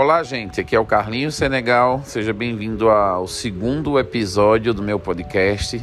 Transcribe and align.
Olá, 0.00 0.22
gente. 0.22 0.60
Aqui 0.60 0.76
é 0.76 0.78
o 0.78 0.86
Carlinhos 0.86 1.34
Senegal. 1.34 2.02
Seja 2.04 2.32
bem-vindo 2.32 2.88
ao 2.88 3.26
segundo 3.26 3.98
episódio 3.98 4.72
do 4.72 4.80
meu 4.80 4.96
podcast, 4.96 5.82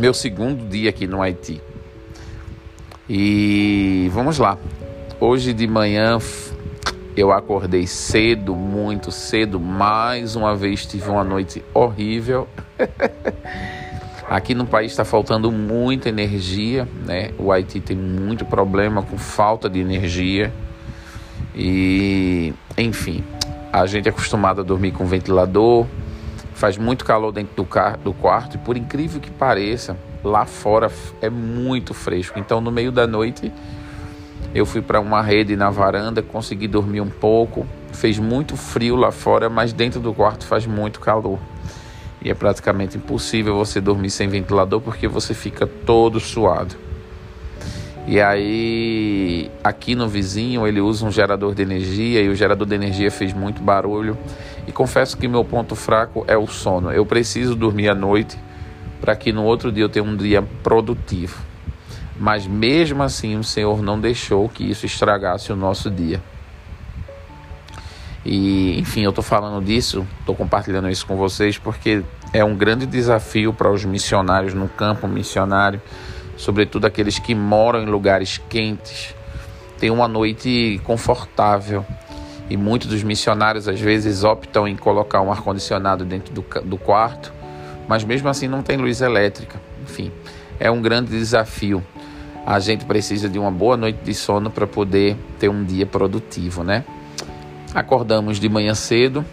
meu 0.00 0.14
segundo 0.14 0.66
dia 0.66 0.88
aqui 0.88 1.06
no 1.06 1.20
Haiti. 1.20 1.60
E 3.06 4.10
vamos 4.14 4.38
lá. 4.38 4.56
Hoje 5.20 5.52
de 5.52 5.66
manhã 5.66 6.16
eu 7.14 7.30
acordei 7.32 7.86
cedo, 7.86 8.56
muito 8.56 9.12
cedo. 9.12 9.60
Mais 9.60 10.36
uma 10.36 10.56
vez 10.56 10.86
tive 10.86 11.10
uma 11.10 11.22
noite 11.22 11.62
horrível. 11.74 12.48
Aqui 14.26 14.54
no 14.54 14.64
país 14.64 14.92
está 14.92 15.04
faltando 15.04 15.52
muita 15.52 16.08
energia, 16.08 16.88
né? 17.04 17.30
O 17.38 17.52
Haiti 17.52 17.78
tem 17.78 17.94
muito 17.94 18.46
problema 18.46 19.02
com 19.02 19.18
falta 19.18 19.68
de 19.68 19.80
energia. 19.80 20.50
E, 21.54 22.52
enfim, 22.76 23.22
a 23.74 23.86
gente 23.86 24.06
é 24.06 24.10
acostumado 24.10 24.60
a 24.60 24.64
dormir 24.64 24.92
com 24.92 25.04
ventilador, 25.04 25.84
faz 26.54 26.78
muito 26.78 27.04
calor 27.04 27.32
dentro 27.32 27.56
do, 27.56 27.64
car 27.64 27.98
do 27.98 28.12
quarto 28.12 28.54
e, 28.54 28.58
por 28.58 28.76
incrível 28.76 29.20
que 29.20 29.32
pareça, 29.32 29.96
lá 30.22 30.46
fora 30.46 30.88
é 31.20 31.28
muito 31.28 31.92
fresco. 31.92 32.38
Então, 32.38 32.60
no 32.60 32.70
meio 32.70 32.92
da 32.92 33.04
noite, 33.04 33.52
eu 34.54 34.64
fui 34.64 34.80
para 34.80 35.00
uma 35.00 35.20
rede 35.20 35.56
na 35.56 35.70
varanda, 35.70 36.22
consegui 36.22 36.68
dormir 36.68 37.00
um 37.00 37.10
pouco. 37.10 37.66
Fez 37.92 38.16
muito 38.16 38.56
frio 38.56 38.94
lá 38.94 39.10
fora, 39.10 39.50
mas 39.50 39.72
dentro 39.72 39.98
do 39.98 40.14
quarto 40.14 40.46
faz 40.46 40.64
muito 40.66 41.00
calor. 41.00 41.40
E 42.22 42.30
é 42.30 42.34
praticamente 42.34 42.96
impossível 42.96 43.56
você 43.56 43.80
dormir 43.80 44.10
sem 44.10 44.28
ventilador 44.28 44.80
porque 44.80 45.08
você 45.08 45.34
fica 45.34 45.66
todo 45.66 46.20
suado. 46.20 46.83
E 48.06 48.20
aí, 48.20 49.50
aqui 49.62 49.94
no 49.94 50.06
vizinho, 50.06 50.66
ele 50.66 50.80
usa 50.80 51.06
um 51.06 51.10
gerador 51.10 51.54
de 51.54 51.62
energia 51.62 52.20
e 52.20 52.28
o 52.28 52.34
gerador 52.34 52.66
de 52.66 52.74
energia 52.74 53.10
fez 53.10 53.32
muito 53.32 53.62
barulho. 53.62 54.18
E 54.66 54.72
confesso 54.72 55.16
que 55.16 55.26
meu 55.26 55.44
ponto 55.44 55.74
fraco 55.74 56.24
é 56.28 56.36
o 56.36 56.46
sono. 56.46 56.92
Eu 56.92 57.06
preciso 57.06 57.54
dormir 57.54 57.88
à 57.88 57.94
noite 57.94 58.38
para 59.00 59.16
que 59.16 59.32
no 59.32 59.44
outro 59.44 59.72
dia 59.72 59.84
eu 59.84 59.88
tenha 59.88 60.04
um 60.04 60.16
dia 60.16 60.42
produtivo. 60.62 61.42
Mas 62.18 62.46
mesmo 62.46 63.02
assim, 63.02 63.36
o 63.36 63.44
Senhor 63.44 63.82
não 63.82 63.98
deixou 63.98 64.48
que 64.48 64.70
isso 64.70 64.84
estragasse 64.84 65.50
o 65.50 65.56
nosso 65.56 65.90
dia. 65.90 66.22
E, 68.24 68.78
enfim, 68.78 69.02
eu 69.02 69.10
estou 69.10 69.24
falando 69.24 69.64
disso, 69.64 70.06
estou 70.20 70.34
compartilhando 70.34 70.88
isso 70.88 71.06
com 71.06 71.16
vocês 71.16 71.58
porque 71.58 72.02
é 72.32 72.44
um 72.44 72.54
grande 72.54 72.86
desafio 72.86 73.52
para 73.52 73.70
os 73.70 73.84
missionários 73.84 74.54
no 74.54 74.68
campo 74.68 75.06
missionário 75.06 75.80
sobretudo 76.36 76.86
aqueles 76.86 77.18
que 77.18 77.34
moram 77.34 77.82
em 77.82 77.86
lugares 77.86 78.40
quentes, 78.48 79.14
tem 79.78 79.90
uma 79.90 80.08
noite 80.08 80.80
confortável. 80.84 81.84
E 82.48 82.56
muitos 82.56 82.88
dos 82.88 83.02
missionários 83.02 83.66
às 83.66 83.80
vezes 83.80 84.22
optam 84.22 84.68
em 84.68 84.76
colocar 84.76 85.20
um 85.22 85.32
ar-condicionado 85.32 86.04
dentro 86.04 86.32
do, 86.32 86.44
do 86.64 86.76
quarto, 86.76 87.32
mas 87.88 88.04
mesmo 88.04 88.28
assim 88.28 88.46
não 88.46 88.62
tem 88.62 88.76
luz 88.76 89.00
elétrica. 89.00 89.60
Enfim, 89.82 90.12
é 90.60 90.70
um 90.70 90.80
grande 90.80 91.10
desafio. 91.10 91.82
A 92.46 92.58
gente 92.58 92.84
precisa 92.84 93.28
de 93.28 93.38
uma 93.38 93.50
boa 93.50 93.76
noite 93.76 94.00
de 94.04 94.12
sono 94.12 94.50
para 94.50 94.66
poder 94.66 95.16
ter 95.38 95.48
um 95.48 95.64
dia 95.64 95.86
produtivo, 95.86 96.62
né? 96.62 96.84
Acordamos 97.74 98.38
de 98.38 98.48
manhã 98.48 98.74
cedo, 98.74 99.24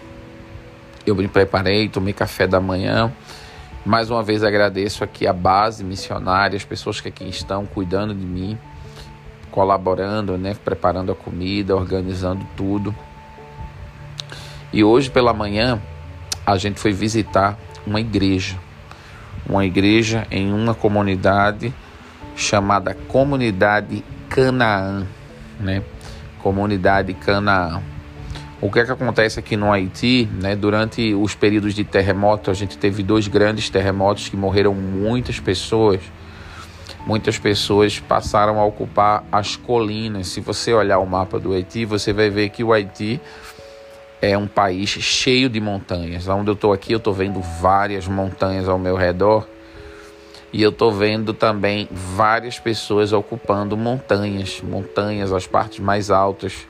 eu 1.05 1.15
me 1.15 1.27
preparei, 1.27 1.89
tomei 1.89 2.13
café 2.13 2.47
da 2.47 2.61
manhã, 2.61 3.11
mais 3.85 4.09
uma 4.09 4.21
vez 4.21 4.43
agradeço 4.43 5.03
aqui 5.03 5.25
a 5.25 5.33
base 5.33 5.83
missionária, 5.83 6.55
as 6.55 6.63
pessoas 6.63 7.01
que 7.01 7.07
aqui 7.07 7.27
estão 7.27 7.65
cuidando 7.65 8.13
de 8.13 8.25
mim, 8.25 8.57
colaborando, 9.49 10.37
né, 10.37 10.55
preparando 10.63 11.11
a 11.11 11.15
comida, 11.15 11.75
organizando 11.75 12.45
tudo. 12.55 12.95
E 14.71 14.83
hoje 14.83 15.09
pela 15.09 15.33
manhã 15.33 15.81
a 16.45 16.57
gente 16.57 16.79
foi 16.79 16.91
visitar 16.91 17.57
uma 17.85 17.99
igreja, 17.99 18.57
uma 19.47 19.65
igreja 19.65 20.25
em 20.29 20.53
uma 20.53 20.73
comunidade 20.73 21.73
chamada 22.35 22.93
Comunidade 22.93 24.03
Canaã, 24.29 25.05
né? 25.59 25.83
Comunidade 26.41 27.13
Canaã. 27.13 27.81
O 28.61 28.69
que 28.69 28.79
é 28.79 28.85
que 28.85 28.91
acontece 28.91 29.39
aqui 29.39 29.57
no 29.57 29.71
Haiti, 29.71 30.29
né? 30.39 30.55
Durante 30.55 31.15
os 31.15 31.33
períodos 31.33 31.73
de 31.73 31.83
terremoto, 31.83 32.51
a 32.51 32.53
gente 32.53 32.77
teve 32.77 33.01
dois 33.01 33.27
grandes 33.27 33.71
terremotos 33.71 34.29
que 34.29 34.37
morreram 34.37 34.75
muitas 34.75 35.39
pessoas. 35.39 35.99
Muitas 37.07 37.39
pessoas 37.39 37.99
passaram 37.99 38.59
a 38.59 38.65
ocupar 38.65 39.23
as 39.31 39.55
colinas. 39.55 40.27
Se 40.27 40.41
você 40.41 40.71
olhar 40.71 40.99
o 40.99 41.07
mapa 41.07 41.39
do 41.39 41.53
Haiti, 41.53 41.85
você 41.85 42.13
vai 42.13 42.29
ver 42.29 42.49
que 42.49 42.63
o 42.63 42.71
Haiti 42.71 43.19
é 44.21 44.37
um 44.37 44.45
país 44.45 44.89
cheio 44.89 45.49
de 45.49 45.59
montanhas. 45.59 46.27
Onde 46.27 46.51
eu 46.51 46.53
estou 46.53 46.71
aqui, 46.71 46.93
eu 46.93 46.97
estou 46.97 47.15
vendo 47.15 47.41
várias 47.41 48.07
montanhas 48.07 48.69
ao 48.69 48.77
meu 48.77 48.95
redor. 48.95 49.47
E 50.53 50.61
eu 50.61 50.69
estou 50.69 50.91
vendo 50.91 51.33
também 51.33 51.89
várias 51.91 52.59
pessoas 52.59 53.11
ocupando 53.11 53.75
montanhas, 53.75 54.61
montanhas, 54.61 55.33
as 55.33 55.47
partes 55.47 55.79
mais 55.79 56.11
altas 56.11 56.67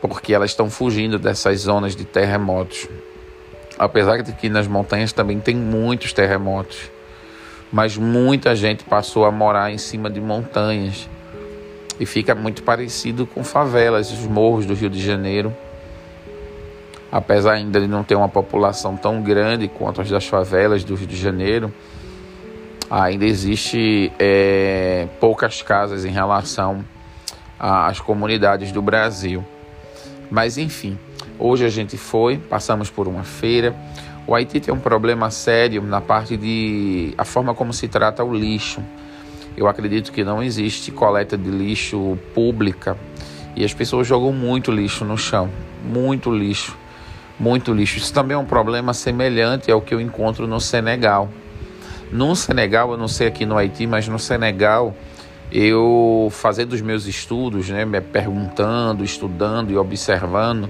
porque 0.00 0.32
elas 0.32 0.50
estão 0.50 0.70
fugindo 0.70 1.18
dessas 1.18 1.60
zonas 1.60 1.96
de 1.96 2.04
terremotos. 2.04 2.88
Apesar 3.78 4.22
de 4.22 4.32
que 4.32 4.48
nas 4.48 4.66
montanhas 4.66 5.12
também 5.12 5.38
tem 5.40 5.54
muitos 5.54 6.12
terremotos, 6.12 6.90
mas 7.72 7.96
muita 7.96 8.54
gente 8.56 8.84
passou 8.84 9.24
a 9.24 9.30
morar 9.30 9.70
em 9.70 9.78
cima 9.78 10.10
de 10.10 10.20
montanhas 10.20 11.08
e 12.00 12.06
fica 12.06 12.34
muito 12.34 12.62
parecido 12.62 13.26
com 13.26 13.42
favelas, 13.44 14.10
os 14.10 14.26
morros 14.26 14.66
do 14.66 14.74
Rio 14.74 14.90
de 14.90 15.00
Janeiro. 15.00 15.54
Apesar 17.10 17.54
ainda 17.54 17.80
de 17.80 17.86
não 17.86 18.04
ter 18.04 18.14
uma 18.14 18.28
população 18.28 18.96
tão 18.96 19.22
grande 19.22 19.68
quanto 19.68 20.00
as 20.00 20.10
das 20.10 20.26
favelas 20.26 20.84
do 20.84 20.94
Rio 20.94 21.06
de 21.06 21.16
Janeiro, 21.16 21.72
ainda 22.90 23.24
existe 23.24 24.12
é, 24.18 25.06
poucas 25.20 25.62
casas 25.62 26.04
em 26.04 26.10
relação 26.10 26.84
às 27.58 28.00
comunidades 28.00 28.72
do 28.72 28.80
Brasil. 28.82 29.44
Mas 30.30 30.58
enfim, 30.58 30.98
hoje 31.38 31.64
a 31.64 31.68
gente 31.68 31.96
foi, 31.96 32.36
passamos 32.36 32.90
por 32.90 33.08
uma 33.08 33.22
feira. 33.22 33.74
O 34.26 34.34
Haiti 34.34 34.60
tem 34.60 34.74
um 34.74 34.78
problema 34.78 35.30
sério 35.30 35.82
na 35.82 36.00
parte 36.00 36.36
de 36.36 37.14
a 37.16 37.24
forma 37.24 37.54
como 37.54 37.72
se 37.72 37.88
trata 37.88 38.22
o 38.22 38.34
lixo. 38.34 38.82
Eu 39.56 39.66
acredito 39.66 40.12
que 40.12 40.22
não 40.22 40.42
existe 40.42 40.92
coleta 40.92 41.36
de 41.36 41.50
lixo 41.50 42.18
pública 42.34 42.96
e 43.56 43.64
as 43.64 43.72
pessoas 43.72 44.06
jogam 44.06 44.32
muito 44.32 44.70
lixo 44.70 45.04
no 45.04 45.16
chão, 45.16 45.50
muito 45.82 46.32
lixo, 46.32 46.76
muito 47.40 47.72
lixo. 47.72 47.98
Isso 47.98 48.12
também 48.12 48.34
é 48.34 48.38
um 48.38 48.44
problema 48.44 48.92
semelhante 48.92 49.70
ao 49.70 49.80
que 49.80 49.94
eu 49.94 50.00
encontro 50.00 50.46
no 50.46 50.60
Senegal. 50.60 51.28
No 52.12 52.36
Senegal, 52.36 52.92
eu 52.92 52.98
não 52.98 53.08
sei 53.08 53.26
aqui 53.26 53.44
no 53.44 53.56
Haiti, 53.56 53.86
mas 53.86 54.06
no 54.06 54.18
Senegal 54.18 54.94
eu 55.50 56.28
fazendo 56.30 56.72
os 56.72 56.80
meus 56.80 57.06
estudos, 57.06 57.68
né, 57.68 57.84
me 57.84 58.00
perguntando, 58.00 59.04
estudando 59.04 59.70
e 59.70 59.76
observando, 59.76 60.68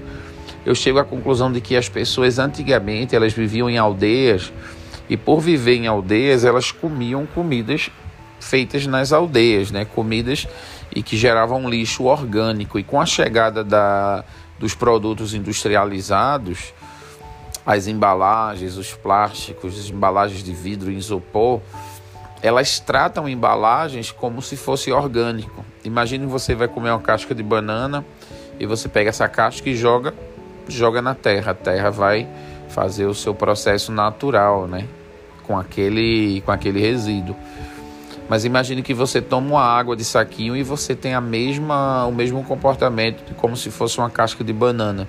eu 0.65 0.73
chego 0.75 0.99
à 0.99 1.03
conclusão 1.03 1.51
de 1.51 1.61
que 1.61 1.75
as 1.75 1.89
pessoas 1.89 2.39
antigamente 2.39 3.15
elas 3.15 3.33
viviam 3.33 3.69
em 3.69 3.77
aldeias 3.77 4.51
e 5.09 5.17
por 5.17 5.39
viver 5.39 5.75
em 5.75 5.87
aldeias 5.87 6.45
elas 6.45 6.71
comiam 6.71 7.25
comidas 7.25 7.89
feitas 8.39 8.87
nas 8.87 9.11
aldeias, 9.11 9.71
né, 9.71 9.85
comidas 9.85 10.47
e 10.95 11.03
que 11.03 11.17
geravam 11.17 11.69
lixo 11.69 12.05
orgânico. 12.05 12.79
E 12.79 12.83
com 12.83 12.99
a 12.99 13.05
chegada 13.05 13.63
da, 13.63 14.23
dos 14.57 14.73
produtos 14.73 15.33
industrializados, 15.33 16.73
as 17.65 17.87
embalagens, 17.87 18.77
os 18.77 18.93
plásticos, 18.93 19.77
as 19.77 19.89
embalagens 19.89 20.43
de 20.43 20.53
vidro, 20.53 20.91
isopor, 20.91 21.61
elas 22.41 22.79
tratam 22.79 23.27
embalagens 23.27 24.11
como 24.11 24.41
se 24.41 24.55
fosse 24.55 24.91
orgânico. 24.91 25.65
Imagine 25.83 26.25
você 26.25 26.55
vai 26.55 26.67
comer 26.67 26.91
uma 26.91 26.99
casca 26.99 27.35
de 27.35 27.43
banana 27.43 28.05
e 28.59 28.65
você 28.65 28.87
pega 28.87 29.09
essa 29.09 29.27
casca 29.27 29.69
e 29.69 29.75
joga, 29.75 30.13
joga 30.67 31.01
na 31.01 31.13
terra. 31.13 31.51
A 31.51 31.55
terra 31.55 31.89
vai 31.89 32.27
fazer 32.69 33.05
o 33.05 33.13
seu 33.13 33.33
processo 33.33 33.91
natural, 33.91 34.67
né? 34.67 34.85
Com 35.43 35.57
aquele, 35.57 36.41
com 36.41 36.51
aquele 36.51 36.79
resíduo. 36.79 37.35
Mas 38.29 38.45
imagine 38.45 38.83
que 38.83 38.93
você 38.93 39.19
toma 39.19 39.47
uma 39.47 39.63
água 39.63 39.95
de 39.95 40.05
saquinho 40.05 40.55
e 40.55 40.61
você 40.61 40.95
tem 40.95 41.15
a 41.15 41.21
mesma, 41.21 42.05
o 42.05 42.11
mesmo 42.11 42.43
comportamento 42.43 43.33
como 43.35 43.57
se 43.57 43.71
fosse 43.71 43.97
uma 43.97 44.09
casca 44.09 44.43
de 44.43 44.53
banana. 44.53 45.07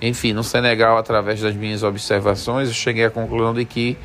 Enfim, 0.00 0.32
no 0.32 0.44
Senegal, 0.44 0.96
através 0.96 1.40
das 1.40 1.54
minhas 1.54 1.82
observações, 1.82 2.68
eu 2.68 2.74
cheguei 2.74 3.04
à 3.04 3.10
conclusão 3.10 3.52
de 3.52 3.64
que 3.64 3.98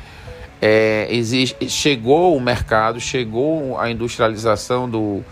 é, 0.60 1.06
existe, 1.10 1.68
chegou 1.68 2.36
o 2.36 2.40
mercado, 2.40 3.00
chegou 3.00 3.78
a 3.78 3.90
industrialização 3.90 4.88
do, 4.88 5.22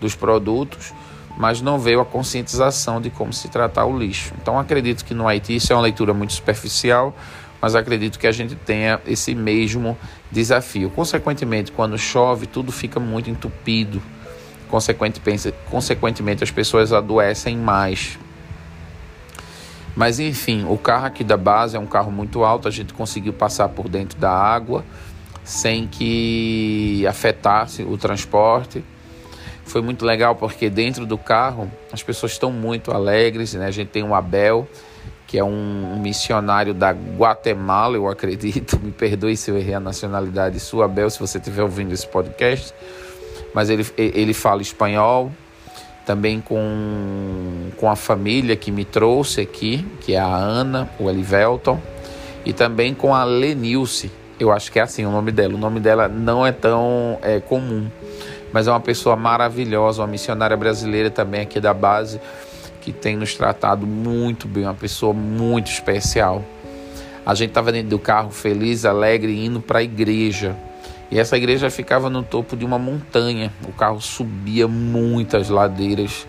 dos 0.00 0.14
produtos, 0.14 0.92
mas 1.36 1.60
não 1.60 1.78
veio 1.78 2.00
a 2.00 2.04
conscientização 2.04 3.00
de 3.00 3.10
como 3.10 3.32
se 3.32 3.48
tratar 3.48 3.86
o 3.86 3.96
lixo. 3.96 4.32
Então 4.40 4.58
acredito 4.58 5.04
que 5.04 5.14
no 5.14 5.26
Haiti 5.26 5.56
isso 5.56 5.72
é 5.72 5.76
uma 5.76 5.82
leitura 5.82 6.12
muito 6.12 6.32
superficial, 6.32 7.14
mas 7.60 7.74
acredito 7.74 8.18
que 8.18 8.26
a 8.26 8.32
gente 8.32 8.56
tenha 8.56 9.00
esse 9.06 9.34
mesmo 9.34 9.96
desafio. 10.30 10.90
Consequentemente, 10.90 11.70
quando 11.70 11.96
chove, 11.96 12.46
tudo 12.46 12.72
fica 12.72 12.98
muito 12.98 13.30
entupido. 13.30 14.02
Consequentemente, 14.68 15.54
consequentemente 15.70 16.42
as 16.42 16.50
pessoas 16.50 16.92
adoecem 16.92 17.56
mais. 17.56 18.18
Mas 19.94 20.18
enfim, 20.18 20.64
o 20.68 20.78
carro 20.78 21.06
aqui 21.06 21.22
da 21.22 21.36
base 21.36 21.76
é 21.76 21.78
um 21.80 21.86
carro 21.86 22.10
muito 22.10 22.44
alto, 22.44 22.66
a 22.66 22.70
gente 22.70 22.94
conseguiu 22.94 23.32
passar 23.32 23.68
por 23.68 23.88
dentro 23.88 24.18
da 24.18 24.30
água 24.30 24.84
sem 25.44 25.86
que 25.86 27.04
afetasse 27.06 27.82
o 27.82 27.96
transporte. 27.98 28.84
Foi 29.64 29.82
muito 29.82 30.04
legal 30.04 30.34
porque 30.34 30.68
dentro 30.68 31.06
do 31.06 31.18
carro 31.18 31.70
as 31.92 32.02
pessoas 32.02 32.32
estão 32.32 32.50
muito 32.50 32.92
alegres, 32.92 33.54
né? 33.54 33.66
A 33.66 33.70
gente 33.70 33.88
tem 33.88 34.02
o 34.02 34.14
Abel, 34.14 34.68
que 35.26 35.38
é 35.38 35.44
um, 35.44 35.98
missionário 36.00 36.74
da 36.74 36.90
Guatemala, 36.90 37.96
eu 37.96 38.08
acredito. 38.08 38.78
Me 38.82 38.92
perdoe 38.92 39.36
se 39.36 39.50
eu 39.50 39.58
errei 39.58 39.74
a 39.74 39.80
nacionalidade 39.80 40.58
sua, 40.60 40.86
Abel, 40.86 41.08
se 41.10 41.18
você 41.18 41.38
estiver 41.38 41.62
ouvindo 41.62 41.92
esse 41.92 42.06
podcast. 42.06 42.74
Mas 43.54 43.70
ele, 43.70 43.86
ele 43.96 44.34
fala 44.34 44.62
espanhol, 44.62 45.30
também 46.04 46.40
com, 46.40 47.70
com 47.76 47.90
a 47.90 47.96
família 47.96 48.56
que 48.56 48.70
me 48.70 48.84
trouxe 48.84 49.40
aqui, 49.40 49.86
que 50.00 50.14
é 50.14 50.18
a 50.18 50.26
Ana, 50.26 50.88
o 50.98 51.08
Elivelton, 51.08 51.80
e 52.44 52.52
também 52.52 52.92
com 52.92 53.14
a 53.14 53.24
Lenilce, 53.24 54.10
eu 54.38 54.50
acho 54.50 54.72
que 54.72 54.78
é 54.78 54.82
assim 54.82 55.06
o 55.06 55.10
nome 55.10 55.30
dela. 55.30 55.54
O 55.54 55.58
nome 55.58 55.78
dela 55.78 56.08
não 56.08 56.44
é 56.44 56.50
tão 56.50 57.18
é, 57.22 57.38
comum, 57.38 57.88
mas 58.52 58.66
é 58.66 58.70
uma 58.70 58.80
pessoa 58.80 59.14
maravilhosa, 59.14 60.02
uma 60.02 60.08
missionária 60.08 60.56
brasileira 60.56 61.10
também 61.10 61.42
aqui 61.42 61.60
da 61.60 61.72
base, 61.72 62.20
que 62.80 62.92
tem 62.92 63.16
nos 63.16 63.34
tratado 63.34 63.86
muito 63.86 64.48
bem, 64.48 64.64
uma 64.64 64.74
pessoa 64.74 65.12
muito 65.12 65.70
especial. 65.70 66.42
A 67.24 67.34
gente 67.34 67.50
estava 67.50 67.70
dentro 67.70 67.90
do 67.90 67.98
carro 68.00 68.30
feliz, 68.30 68.84
alegre, 68.84 69.44
indo 69.44 69.60
para 69.60 69.78
a 69.78 69.82
igreja. 69.82 70.56
E 71.12 71.18
essa 71.18 71.36
igreja 71.36 71.68
ficava 71.68 72.08
no 72.08 72.22
topo 72.22 72.56
de 72.56 72.64
uma 72.64 72.78
montanha. 72.78 73.52
O 73.68 73.72
carro 73.72 74.00
subia 74.00 74.66
muitas 74.66 75.50
ladeiras, 75.50 76.26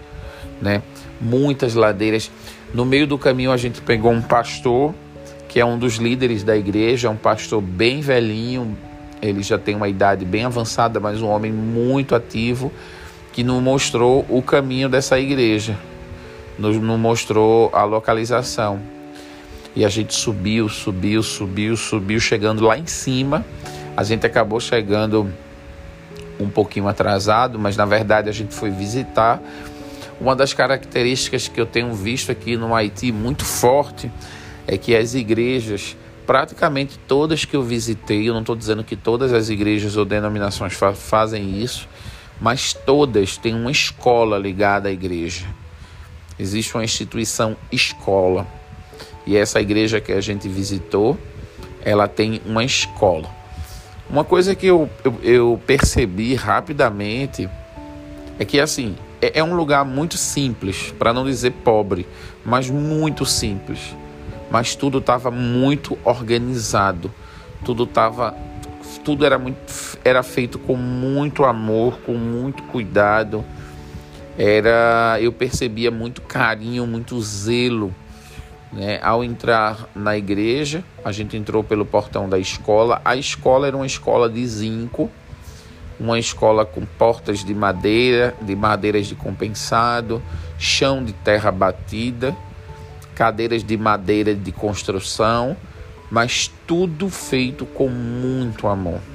né? 0.62 0.84
Muitas 1.22 1.74
ladeiras. 1.74 2.30
No 2.74 2.84
meio 2.84 3.08
do 3.08 3.18
caminho 3.18 3.54
a 3.54 3.56
gente 3.56 3.80
pegou 3.80 4.12
um 4.12 4.22
pastor, 4.22 4.94
que 5.48 5.58
é 5.58 5.64
um 5.64 5.80
dos 5.80 5.96
líderes 5.96 6.44
da 6.44 6.58
igreja, 6.58 7.10
um 7.10 7.16
pastor 7.16 7.62
bem 7.62 8.02
velhinho. 8.02 8.78
Ele 9.22 9.42
já 9.42 9.58
tem 9.58 9.74
uma 9.74 9.88
idade 9.88 10.26
bem 10.26 10.44
avançada, 10.44 11.00
mas 11.00 11.22
um 11.22 11.30
homem 11.30 11.54
muito 11.54 12.14
ativo, 12.14 12.70
que 13.32 13.42
nos 13.42 13.64
mostrou 13.64 14.26
o 14.28 14.42
caminho 14.42 14.90
dessa 14.90 15.18
igreja. 15.18 15.78
Nos, 16.60 16.76
nos 16.76 17.00
mostrou 17.00 17.70
a 17.72 17.86
localização. 17.86 18.82
E 19.78 19.86
a 19.86 19.90
gente 19.90 20.14
subiu, 20.14 20.68
subiu, 20.68 21.24
subiu, 21.24 21.78
subiu, 21.78 22.20
chegando 22.20 22.66
lá 22.66 22.78
em 22.78 22.86
cima 22.86 23.46
a 23.96 24.04
gente 24.04 24.26
acabou 24.26 24.60
chegando 24.60 25.32
um 26.40 26.50
pouquinho 26.50 26.88
atrasado, 26.88 27.60
mas 27.60 27.78
na 27.78 27.86
verdade 27.86 28.30
a 28.30 28.32
gente 28.32 28.54
foi 28.54 28.70
visitar. 28.70 29.42
Uma 30.20 30.36
das 30.36 30.54
características 30.54 31.48
que 31.48 31.60
eu 31.60 31.66
tenho 31.66 31.94
visto 31.94 32.32
aqui 32.32 32.56
no 32.58 32.74
Haiti 32.74 33.12
muito 33.12 33.46
forte 33.46 34.12
é 34.68 34.78
que 34.78 34.96
as 34.96 35.14
igrejas, 35.14 35.96
praticamente 36.26 36.98
todas 37.08 37.46
que 37.46 37.56
eu 37.56 37.64
visitei, 37.64 38.30
eu 38.30 38.34
não 38.34 38.42
estou 38.42 38.56
dizendo 38.56 38.84
que 38.84 38.96
todas 38.96 39.34
as 39.34 39.50
igrejas 39.50 39.98
ou 39.98 40.06
denominações 40.06 40.74
fa 40.74 40.94
fazem 40.94 41.62
isso, 41.62 41.88
mas 42.40 42.74
todas 42.74 43.38
têm 43.38 43.54
uma 43.56 43.72
escola 43.72 44.38
ligada 44.38 44.90
à 44.90 44.92
igreja. 44.92 45.46
Existe 46.40 46.74
uma 46.76 46.84
instituição 46.84 47.56
escola. 47.72 48.48
E 49.26 49.38
essa 49.38 49.62
igreja 49.62 50.02
que 50.02 50.12
a 50.12 50.20
gente 50.20 50.50
visitou, 50.50 51.18
ela 51.86 52.08
tem 52.08 52.42
uma 52.46 52.64
escola. 52.64 53.43
Uma 54.10 54.24
coisa 54.24 54.54
que 54.54 54.68
eu, 54.68 54.90
eu, 55.04 55.20
eu 55.24 55.62
percebi 55.66 56.36
rapidamente 56.36 57.50
é 58.38 58.46
que, 58.46 58.60
assim, 58.60 58.96
é, 59.22 59.40
é 59.40 59.44
um 59.44 59.56
lugar 59.56 59.86
muito 59.86 60.18
simples, 60.18 60.94
para 61.00 61.14
não 61.14 61.26
dizer 61.26 61.52
pobre, 61.64 62.06
mas 62.46 62.70
muito 62.70 63.26
simples. 63.26 63.96
Mas 64.52 64.76
tudo 64.76 65.00
estava 65.00 65.32
muito 65.32 65.98
organizado, 66.04 67.12
tudo 67.64 67.86
estava 67.86 68.36
tudo 69.04 69.26
era 69.26 69.38
muito 69.40 69.60
era 70.04 70.22
feito 70.24 70.60
com 70.60 70.76
muito 70.76 71.44
amor, 71.44 72.00
com 72.06 72.14
muito 72.14 72.64
cuidado. 72.64 73.44
Era 74.38 75.18
eu 75.20 75.32
percebia 75.32 75.90
muito 75.92 76.22
carinho, 76.22 76.86
muito 76.86 77.20
zelo 77.22 77.94
né? 78.74 79.00
Ao 79.02 79.24
entrar 79.24 79.88
na 79.96 80.18
igreja, 80.18 80.84
a 81.04 81.12
gente 81.12 81.38
entrou 81.38 81.64
pelo 81.64 81.86
portão 81.86 82.28
da 82.28 82.40
escola. 82.40 83.02
A 83.06 83.16
escola 83.16 83.68
era 83.68 83.76
uma 83.76 83.86
escola 83.86 84.30
de 84.30 84.46
zinco, 84.46 85.10
uma 86.00 86.18
escola 86.18 86.66
com 86.66 86.86
portas 86.86 87.44
de 87.44 87.54
madeira, 87.54 88.36
de 88.42 88.56
madeiras 88.56 89.08
de 89.08 89.16
compensado, 89.16 90.22
chão 90.58 91.04
de 91.04 91.14
terra 91.14 91.52
batida, 91.52 92.36
cadeiras 93.16 93.64
de 93.64 93.78
madeira 93.78 94.34
de 94.34 94.52
construção, 94.52 95.56
mas 96.10 96.52
tudo 96.66 97.10
feito 97.10 97.66
com 97.66 97.88
muito 97.90 98.68
amor. 98.68 99.13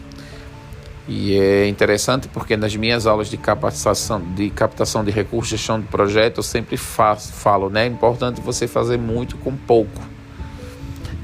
E 1.08 1.38
é 1.38 1.66
interessante 1.66 2.28
porque 2.28 2.54
nas 2.54 2.76
minhas 2.76 3.06
aulas 3.06 3.30
de 3.30 3.38
captação 3.38 4.20
de, 4.34 4.50
captação 4.50 5.02
de 5.02 5.10
recursos, 5.10 5.48
gestão 5.48 5.80
de 5.80 5.86
projeto, 5.86 6.36
eu 6.36 6.42
sempre 6.42 6.76
faço, 6.76 7.32
falo, 7.32 7.70
né? 7.70 7.84
É 7.84 7.86
importante 7.86 8.42
você 8.42 8.68
fazer 8.68 8.98
muito 8.98 9.38
com 9.38 9.56
pouco. 9.56 10.02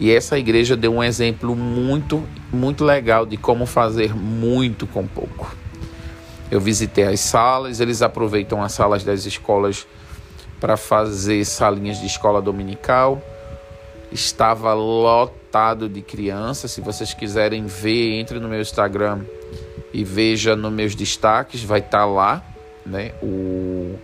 E 0.00 0.10
essa 0.10 0.38
igreja 0.38 0.74
deu 0.74 0.94
um 0.94 1.04
exemplo 1.04 1.54
muito, 1.54 2.24
muito 2.50 2.82
legal 2.82 3.26
de 3.26 3.36
como 3.36 3.66
fazer 3.66 4.14
muito 4.16 4.86
com 4.86 5.06
pouco. 5.06 5.54
Eu 6.50 6.62
visitei 6.62 7.04
as 7.04 7.20
salas, 7.20 7.78
eles 7.78 8.00
aproveitam 8.00 8.62
as 8.62 8.72
salas 8.72 9.04
das 9.04 9.26
escolas 9.26 9.86
para 10.58 10.78
fazer 10.78 11.44
salinhas 11.44 12.00
de 12.00 12.06
escola 12.06 12.40
dominical. 12.40 13.22
Estava 14.10 14.72
lotado 14.72 15.90
de 15.90 16.00
crianças. 16.00 16.70
Se 16.70 16.80
vocês 16.80 17.12
quiserem 17.12 17.66
ver, 17.66 18.18
entre 18.18 18.40
no 18.40 18.48
meu 18.48 18.60
Instagram 18.62 19.24
e 19.94 20.02
veja 20.02 20.56
nos 20.56 20.72
meus 20.72 20.96
destaques, 20.96 21.62
vai 21.62 21.78
estar 21.78 22.00
tá 22.00 22.04
lá 22.04 22.44
né, 22.84 23.12
o, 23.22 23.96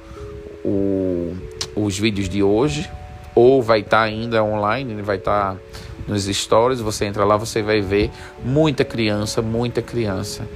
o, 0.65 1.37
os 1.75 1.99
vídeos 1.99 2.29
de 2.29 2.45
hoje, 2.45 2.89
ou 3.35 3.61
vai 3.61 3.81
estar 3.81 3.99
tá 3.99 4.03
ainda 4.05 4.43
online, 4.43 5.03
vai 5.03 5.17
estar 5.17 5.55
tá 5.55 5.61
nos 6.07 6.25
stories, 6.27 6.81
você 6.81 7.07
entra 7.07 7.25
lá, 7.25 7.37
você 7.37 7.61
vai 7.61 7.81
ver 7.81 8.09
muita 8.45 8.85
criança, 8.85 9.43
muita 9.43 9.83
criança. 9.83 10.49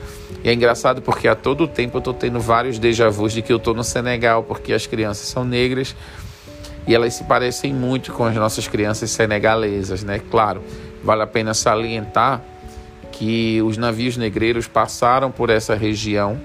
E 0.45 0.49
é 0.49 0.55
engraçado 0.55 1.03
porque 1.03 1.27
a 1.27 1.35
todo 1.35 1.67
tempo 1.67 1.97
eu 1.97 1.99
estou 1.99 2.15
tendo 2.15 2.39
vários 2.39 2.79
déjà 2.79 3.08
vus 3.11 3.32
de 3.32 3.43
que 3.43 3.53
eu 3.53 3.56
estou 3.56 3.75
no 3.75 3.82
Senegal, 3.82 4.44
porque 4.44 4.73
as 4.73 4.87
crianças 4.87 5.27
são 5.27 5.44
negras 5.44 5.97
e 6.87 6.94
elas 6.94 7.13
se 7.15 7.25
parecem 7.25 7.75
muito 7.75 8.13
com 8.13 8.25
as 8.25 8.37
nossas 8.37 8.69
crianças 8.69 9.11
senegalesas, 9.11 10.05
né? 10.05 10.20
Claro, 10.31 10.63
vale 11.03 11.23
a 11.23 11.27
pena 11.27 11.55
salientar 11.55 12.41
que 13.15 13.63
os 13.63 13.77
navios 13.77 14.17
negreiros 14.17 14.67
passaram 14.67 15.31
por 15.31 15.49
essa 15.49 15.77
região 15.77 16.37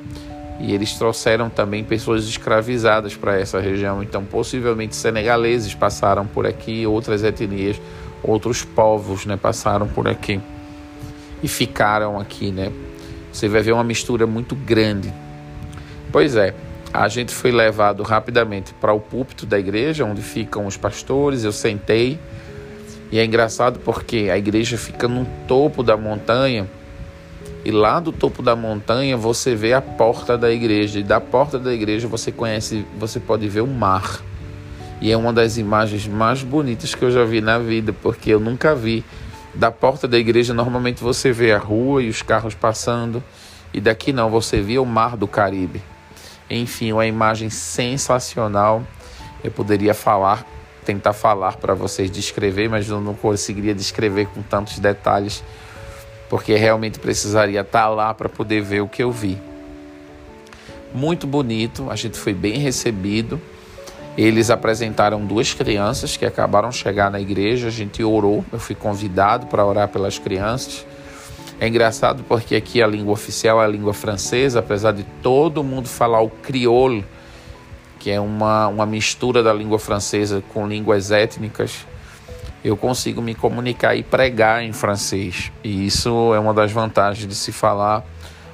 e 0.59 0.71
eles 0.71 0.93
trouxeram 0.93 1.49
também 1.49 1.83
pessoas 1.83 2.25
escravizadas 2.27 3.15
para 3.15 3.39
essa 3.39 3.59
região. 3.59 4.03
Então, 4.03 4.23
possivelmente 4.23 4.95
senegaleses 4.95 5.73
passaram 5.73 6.27
por 6.27 6.45
aqui, 6.45 6.85
outras 6.85 7.23
etnias, 7.23 7.81
outros 8.21 8.63
povos, 8.63 9.25
né, 9.25 9.35
passaram 9.35 9.87
por 9.87 10.07
aqui 10.07 10.39
e 11.41 11.47
ficaram 11.47 12.19
aqui, 12.19 12.51
né? 12.51 12.71
Você 13.31 13.47
vai 13.47 13.61
ver 13.61 13.71
uma 13.71 13.83
mistura 13.83 14.27
muito 14.27 14.53
grande. 14.53 15.11
Pois 16.11 16.35
é, 16.35 16.53
a 16.93 17.07
gente 17.07 17.33
foi 17.33 17.51
levado 17.51 18.03
rapidamente 18.03 18.75
para 18.75 18.93
o 18.93 18.99
púlpito 18.99 19.45
da 19.45 19.57
igreja, 19.57 20.05
onde 20.05 20.21
ficam 20.21 20.67
os 20.67 20.77
pastores. 20.77 21.43
Eu 21.43 21.51
sentei 21.51 22.19
e 23.11 23.17
é 23.19 23.25
engraçado 23.25 23.79
porque 23.79 24.29
a 24.31 24.37
igreja 24.37 24.77
fica 24.77 25.07
no 25.07 25.25
topo 25.47 25.81
da 25.81 25.97
montanha 25.97 26.69
e 27.65 27.71
lá 27.71 27.99
do 27.99 28.11
topo 28.11 28.41
da 28.41 28.55
montanha 28.55 29.17
você 29.17 29.55
vê 29.55 29.73
a 29.73 29.81
porta 29.81 30.37
da 30.37 30.51
igreja 30.51 30.99
e 30.99 31.03
da 31.03 31.19
porta 31.19 31.59
da 31.59 31.73
igreja 31.73 32.07
você 32.07 32.31
conhece, 32.31 32.85
você 32.97 33.19
pode 33.19 33.47
ver 33.49 33.61
o 33.61 33.67
mar. 33.67 34.21
E 35.01 35.11
é 35.11 35.17
uma 35.17 35.31
das 35.31 35.57
imagens 35.57 36.07
mais 36.07 36.43
bonitas 36.43 36.93
que 36.93 37.03
eu 37.03 37.11
já 37.11 37.23
vi 37.23 37.41
na 37.41 37.57
vida, 37.57 37.93
porque 37.93 38.31
eu 38.31 38.39
nunca 38.39 38.75
vi 38.75 39.03
da 39.53 39.71
porta 39.71 40.07
da 40.07 40.17
igreja 40.17 40.53
normalmente 40.53 41.03
você 41.03 41.31
vê 41.31 41.51
a 41.51 41.57
rua 41.57 42.03
e 42.03 42.09
os 42.09 42.21
carros 42.21 42.53
passando, 42.53 43.23
e 43.73 43.81
daqui 43.81 44.13
não, 44.13 44.29
você 44.29 44.61
vê 44.61 44.77
o 44.77 44.85
mar 44.85 45.17
do 45.17 45.27
Caribe. 45.27 45.81
Enfim, 46.49 46.91
uma 46.91 47.05
imagem 47.05 47.49
sensacional. 47.49 48.83
Eu 49.43 49.51
poderia 49.51 49.93
falar 49.93 50.45
tentar 50.89 51.13
falar 51.13 51.57
para 51.57 51.75
vocês, 51.75 52.09
descrever, 52.09 52.67
mas 52.67 52.89
eu 52.89 52.99
não 52.99 53.13
conseguiria 53.13 53.75
descrever 53.75 54.25
com 54.33 54.41
tantos 54.41 54.79
detalhes, 54.79 55.43
porque 56.27 56.55
realmente 56.55 56.97
precisaria 56.97 57.61
estar 57.61 57.83
tá 57.83 57.89
lá 57.89 58.11
para 58.11 58.27
poder 58.27 58.63
ver 58.63 58.81
o 58.81 58.87
que 58.87 59.03
eu 59.03 59.11
vi. 59.11 59.37
Muito 60.91 61.27
bonito, 61.27 61.91
a 61.91 61.95
gente 61.95 62.17
foi 62.17 62.33
bem 62.33 62.57
recebido. 62.57 63.39
Eles 64.17 64.49
apresentaram 64.49 65.23
duas 65.23 65.53
crianças 65.53 66.17
que 66.17 66.25
acabaram 66.25 66.69
de 66.69 66.77
chegar 66.77 67.11
na 67.11 67.21
igreja, 67.21 67.67
a 67.67 67.71
gente 67.71 68.03
orou, 68.03 68.43
eu 68.51 68.57
fui 68.57 68.73
convidado 68.73 69.45
para 69.45 69.63
orar 69.63 69.89
pelas 69.89 70.17
crianças. 70.17 70.87
É 71.59 71.67
engraçado 71.67 72.23
porque 72.27 72.55
aqui 72.55 72.81
a 72.81 72.87
língua 72.87 73.13
oficial 73.13 73.61
é 73.61 73.65
a 73.65 73.67
língua 73.67 73.93
francesa, 73.93 74.57
apesar 74.57 74.93
de 74.93 75.03
todo 75.21 75.63
mundo 75.63 75.87
falar 75.87 76.21
o 76.21 76.29
crioulo 76.31 77.05
que 77.99 78.09
é 78.09 78.19
uma, 78.19 78.67
uma 78.67 78.85
mistura 78.85 79.43
da 79.43 79.53
língua 79.53 79.77
francesa 79.77 80.41
com 80.53 80.65
línguas 80.65 81.11
étnicas. 81.11 81.85
eu 82.63 82.75
consigo 82.75 83.21
me 83.21 83.35
comunicar 83.35 83.95
e 83.95 84.03
pregar 84.03 84.63
em 84.63 84.73
francês. 84.73 85.51
E 85.63 85.85
isso 85.85 86.33
é 86.33 86.39
uma 86.39 86.53
das 86.53 86.71
vantagens 86.71 87.27
de 87.27 87.35
se 87.35 87.51
falar 87.51 88.03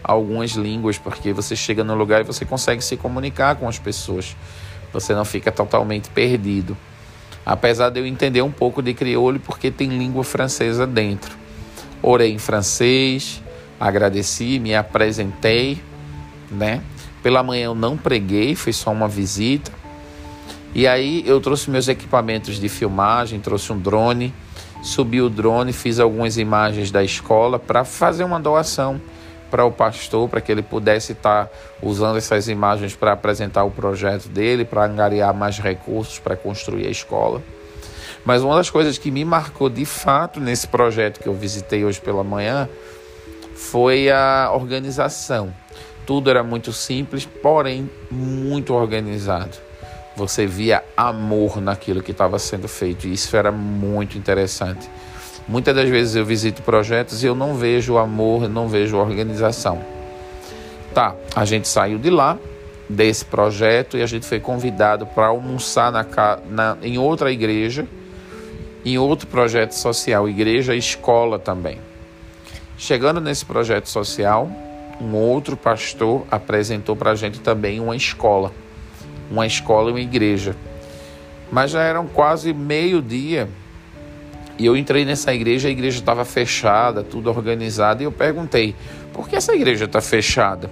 algumas 0.03 0.51
línguas, 0.51 0.97
porque 0.97 1.33
você 1.33 1.55
chega 1.55 1.83
no 1.83 1.95
lugar 1.95 2.21
e 2.21 2.23
você 2.23 2.45
consegue 2.45 2.83
se 2.83 2.97
comunicar 2.97 3.55
com 3.55 3.67
as 3.67 3.79
pessoas. 3.79 4.35
Você 4.93 5.13
não 5.13 5.25
fica 5.25 5.51
totalmente 5.51 6.09
perdido. 6.09 6.77
Apesar 7.45 7.89
de 7.89 7.99
eu 7.99 8.05
entender 8.05 8.41
um 8.41 8.51
pouco 8.51 8.81
de 8.81 8.93
crioulo, 8.93 9.39
porque 9.39 9.69
tem 9.69 9.89
língua 9.89 10.23
francesa 10.23 10.87
dentro. 10.87 11.35
Orei 12.01 12.31
em 12.31 12.39
francês, 12.39 13.41
agradeci, 13.79 14.59
me 14.59 14.75
apresentei, 14.75 15.81
né? 16.49 16.81
Pela 17.25 17.41
manhã 17.41 17.65
eu 17.65 17.74
não 17.74 17.98
preguei, 17.98 18.53
foi 18.53 18.72
só 18.72 18.91
uma 18.91 19.08
visita. 19.08 19.72
E 20.75 20.86
aí 20.86 21.24
eu 21.25 21.41
trouxe 21.41 21.72
meus 21.72 21.88
equipamentos 21.88 22.60
de 22.60 22.70
filmagem, 22.70 23.39
trouxe 23.39 23.74
um 23.74 23.79
drone, 23.79 24.32
subi 24.84 25.20
o 25.24 25.27
drone, 25.27 25.74
fiz 25.74 26.00
algumas 26.00 26.38
imagens 26.38 26.91
da 26.91 27.03
escola 27.03 27.58
para 27.58 27.84
fazer 27.84 28.24
uma 28.24 28.39
doação 28.39 29.01
para 29.50 29.65
o 29.65 29.72
pastor, 29.72 30.29
para 30.29 30.39
que 30.39 30.51
ele 30.51 30.62
pudesse 30.62 31.13
estar 31.13 31.46
tá 31.46 31.51
usando 31.82 32.17
essas 32.17 32.48
imagens 32.48 32.96
para 32.96 33.13
apresentar 33.13 33.63
o 33.63 33.72
projeto 33.72 34.29
dele, 34.29 34.63
para 34.63 34.86
angariar 34.86 35.34
mais 35.34 35.58
recursos 35.58 36.20
para 36.20 36.36
construir 36.36 36.86
a 36.86 36.91
escola. 36.91 37.41
Mas 38.24 38.44
uma 38.44 38.55
das 38.55 38.70
coisas 38.70 39.00
que 39.00 39.10
me 39.10 39.25
marcou 39.25 39.67
de 39.67 39.84
fato 39.84 40.39
nesse 40.39 40.67
projeto 40.67 41.20
que 41.20 41.27
eu 41.27 41.34
visitei 41.34 41.86
hoje 41.86 42.00
pela 42.00 42.24
manhã 42.24 42.70
foi 43.55 44.12
a 44.12 44.51
organização. 44.53 45.64
Tudo 46.05 46.29
era 46.29 46.43
muito 46.43 46.71
simples, 46.71 47.25
porém 47.25 47.89
muito 48.12 48.74
organizado. 48.74 49.57
Você 50.15 50.45
via 50.45 50.83
amor 50.95 51.59
naquilo 51.59 52.01
que 52.01 52.12
estava 52.12 52.39
sendo 52.39 52.67
feito, 52.67 53.07
e 53.07 53.13
isso 53.13 53.35
era 53.35 53.51
muito 53.51 54.17
interessante. 54.17 54.89
Muitas 55.47 55.75
das 55.75 55.89
vezes 55.89 56.15
eu 56.15 56.25
visito 56.25 56.62
projetos 56.62 57.24
e 57.24 57.27
eu 57.27 57.35
não 57.35 57.55
vejo 57.55 57.97
amor, 57.97 58.50
não 58.50 58.67
vejo 58.67 58.97
organização. 58.97 59.79
Tá, 60.93 61.15
a 61.35 61.43
gente 61.43 61.67
saiu 61.67 62.00
de 62.00 62.09
lá, 62.09 62.38
desse 62.88 63.25
projeto, 63.25 63.97
e 63.97 64.01
a 64.01 64.05
gente 64.05 64.25
foi 64.25 64.39
convidado 64.39 65.05
para 65.05 65.27
almoçar 65.27 65.91
na, 65.91 66.05
na, 66.50 66.77
em 66.81 66.97
outra 66.97 67.31
igreja, 67.31 67.85
em 68.85 68.97
outro 68.97 69.27
projeto 69.27 69.74
social, 69.74 70.29
igreja 70.29 70.75
e 70.75 70.77
escola 70.77 71.38
também. 71.38 71.79
Chegando 72.77 73.19
nesse 73.19 73.43
projeto 73.43 73.88
social, 73.88 74.50
um 74.99 75.15
outro 75.15 75.57
pastor 75.57 76.25
apresentou 76.31 76.95
para 76.95 77.11
a 77.11 77.15
gente 77.15 77.39
também 77.39 77.79
uma 77.79 77.95
escola, 77.95 78.51
uma 79.29 79.45
escola 79.45 79.89
e 79.89 79.93
uma 79.93 80.01
igreja. 80.01 80.55
Mas 81.51 81.71
já 81.71 81.81
eram 81.81 82.07
quase 82.07 82.53
meio-dia 82.53 83.47
e 84.57 84.65
eu 84.65 84.77
entrei 84.77 85.03
nessa 85.03 85.33
igreja, 85.33 85.67
a 85.67 85.71
igreja 85.71 85.99
estava 85.99 86.23
fechada, 86.23 87.03
tudo 87.03 87.29
organizado, 87.29 88.01
e 88.01 88.05
eu 88.05 88.11
perguntei: 88.11 88.73
por 89.11 89.27
que 89.27 89.35
essa 89.35 89.53
igreja 89.53 89.85
está 89.85 89.99
fechada? 89.99 90.69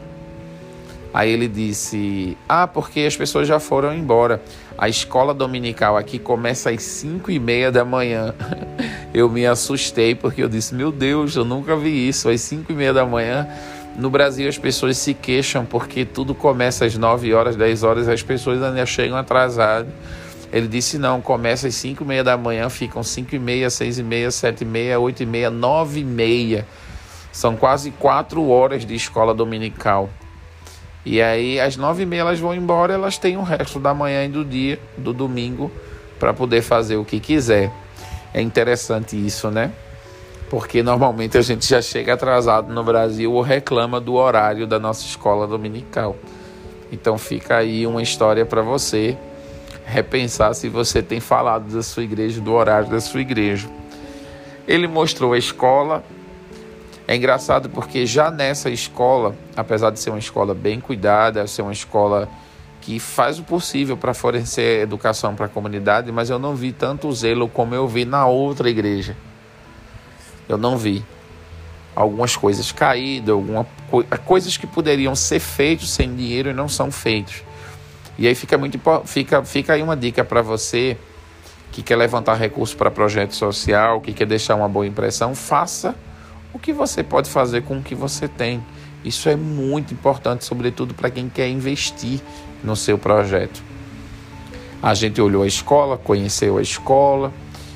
Aí 1.13 1.29
ele 1.29 1.47
disse: 1.47 2.37
Ah, 2.47 2.65
porque 2.65 3.01
as 3.01 3.15
pessoas 3.15 3.47
já 3.47 3.59
foram 3.59 3.93
embora. 3.93 4.41
A 4.77 4.89
escola 4.89 5.33
dominical 5.33 5.95
aqui 5.97 6.17
começa 6.17 6.71
às 6.71 6.81
5 6.81 7.29
e 7.29 7.39
meia 7.39 7.71
da 7.71 7.85
manhã. 7.85 8.33
Eu 9.13 9.29
me 9.29 9.45
assustei 9.45 10.15
porque 10.15 10.41
eu 10.41 10.49
disse: 10.49 10.73
Meu 10.73 10.91
Deus, 10.91 11.35
eu 11.35 11.45
nunca 11.45 11.75
vi 11.75 12.07
isso. 12.07 12.27
Às 12.29 12.41
5 12.41 12.71
e 12.71 12.75
meia 12.75 12.91
da 12.91 13.05
manhã. 13.05 13.47
No 13.95 14.09
Brasil 14.09 14.49
as 14.49 14.57
pessoas 14.57 14.97
se 14.97 15.13
queixam 15.13 15.65
porque 15.65 16.03
tudo 16.03 16.33
começa 16.33 16.85
às 16.85 16.95
9 16.97 17.33
horas, 17.33 17.55
10 17.55 17.83
horas, 17.83 18.07
as 18.07 18.23
pessoas 18.23 18.61
ainda 18.61 18.85
chegam 18.85 19.15
atrasadas. 19.15 19.91
Ele 20.51 20.67
disse 20.67 20.97
não, 20.97 21.21
começa 21.21 21.67
às 21.67 21.75
5 21.75 22.03
e 22.03 22.07
meia 22.07 22.23
da 22.23 22.35
manhã, 22.35 22.69
ficam 22.69 23.03
5 23.03 23.35
e 23.35 23.39
meia, 23.39 23.69
6 23.69 23.99
e 23.99 24.03
meia, 24.03 24.31
7 24.31 24.61
e 24.61 24.65
meia, 24.65 24.99
8 24.99 25.23
e 25.23 25.25
meia, 25.25 25.49
9 25.49 25.99
e 25.99 26.03
meia. 26.03 26.67
São 27.31 27.55
quase 27.55 27.91
4 27.91 28.47
horas 28.47 28.85
de 28.85 28.95
escola 28.95 29.33
dominical. 29.33 30.09
E 31.05 31.21
aí, 31.21 31.59
às 31.59 31.75
9 31.75 32.03
e 32.03 32.05
meia 32.05 32.21
elas 32.21 32.39
vão 32.39 32.55
embora, 32.55 32.93
elas 32.93 33.17
têm 33.17 33.37
o 33.37 33.43
resto 33.43 33.79
da 33.79 33.93
manhã 33.93 34.25
e 34.25 34.29
do 34.29 34.45
dia, 34.45 34.79
do 34.97 35.13
domingo, 35.13 35.71
para 36.19 36.33
poder 36.33 36.61
fazer 36.61 36.95
o 36.95 37.05
que 37.05 37.19
quiser. 37.19 37.71
É 38.33 38.41
interessante 38.41 39.15
isso, 39.15 39.51
né? 39.51 39.71
Porque 40.49 40.83
normalmente 40.83 41.37
a 41.37 41.41
gente 41.41 41.67
já 41.67 41.81
chega 41.81 42.13
atrasado 42.13 42.71
no 42.71 42.83
Brasil 42.83 43.31
ou 43.31 43.41
reclama 43.41 43.99
do 43.99 44.13
horário 44.13 44.67
da 44.67 44.79
nossa 44.79 45.05
escola 45.05 45.47
dominical. 45.47 46.15
Então 46.91 47.17
fica 47.17 47.57
aí 47.57 47.87
uma 47.87 48.03
história 48.03 48.45
para 48.45 48.61
você 48.61 49.17
repensar 49.85 50.53
se 50.53 50.69
você 50.69 51.01
tem 51.01 51.19
falado 51.19 51.73
da 51.73 51.81
sua 51.81 52.03
igreja, 52.03 52.39
do 52.39 52.53
horário 52.53 52.89
da 52.89 52.99
sua 52.99 53.21
igreja. 53.21 53.67
Ele 54.67 54.87
mostrou 54.87 55.33
a 55.33 55.37
escola. 55.37 56.03
É 57.07 57.15
engraçado 57.15 57.69
porque 57.69 58.05
já 58.05 58.31
nessa 58.31 58.69
escola, 58.69 59.35
apesar 59.55 59.89
de 59.89 59.99
ser 59.99 60.09
uma 60.11 60.19
escola 60.19 60.53
bem 60.53 60.79
cuidada, 60.79 61.45
ser 61.47 61.61
uma 61.61 61.73
escola 61.73 62.29
que 62.79 62.99
faz 62.99 63.39
o 63.39 63.43
possível 63.43 63.97
para 63.97 64.13
fornecer 64.13 64.81
educação 64.81 65.35
para 65.35 65.47
a 65.47 65.49
comunidade, 65.49 66.11
mas 66.11 66.29
eu 66.29 66.37
não 66.37 66.55
vi 66.55 66.71
tanto 66.71 67.11
zelo 67.11 67.47
como 67.47 67.73
eu 67.73 67.87
vi 67.87 68.05
na 68.05 68.25
outra 68.27 68.69
igreja. 68.69 69.15
Eu 70.47 70.57
não 70.57 70.77
vi 70.77 71.03
algumas 71.95 72.35
coisas 72.35 72.71
caídas, 72.71 73.29
algumas 73.29 73.67
coisas 74.25 74.57
que 74.57 74.65
poderiam 74.65 75.15
ser 75.15 75.39
feitas 75.39 75.89
sem 75.89 76.13
dinheiro 76.15 76.49
e 76.49 76.53
não 76.53 76.67
são 76.67 76.91
feitas. 76.91 77.43
E 78.17 78.27
aí 78.27 78.35
fica 78.35 78.57
muito 78.57 78.79
fica 79.05 79.43
fica 79.43 79.73
aí 79.73 79.81
uma 79.81 79.95
dica 79.95 80.23
para 80.23 80.41
você 80.41 80.97
que 81.71 81.81
quer 81.81 81.95
levantar 81.95 82.35
recursos 82.35 82.75
para 82.75 82.91
projeto 82.91 83.33
social, 83.33 83.99
que 83.99 84.13
quer 84.13 84.27
deixar 84.27 84.55
uma 84.55 84.69
boa 84.69 84.85
impressão, 84.85 85.33
faça 85.33 85.95
o 86.53 86.59
que 86.59 86.71
você 86.71 87.03
pode 87.03 87.29
fazer 87.29 87.63
com 87.63 87.79
o 87.79 87.81
que 87.81 87.95
você 87.95 88.27
tem. 88.27 88.63
Isso 89.03 89.27
é 89.27 89.35
muito 89.35 89.93
importante, 89.93 90.45
sobretudo 90.45 90.93
para 90.93 91.09
quem 91.09 91.27
quer 91.27 91.49
investir 91.49 92.21
no 92.63 92.75
seu 92.75 92.97
projeto. 92.97 93.61
A 94.81 94.93
gente 94.93 95.19
olhou 95.19 95.43
a 95.43 95.47
escola, 95.47 95.97
conheceu 95.97 96.57
a 96.57 96.61
escola, 96.61 97.33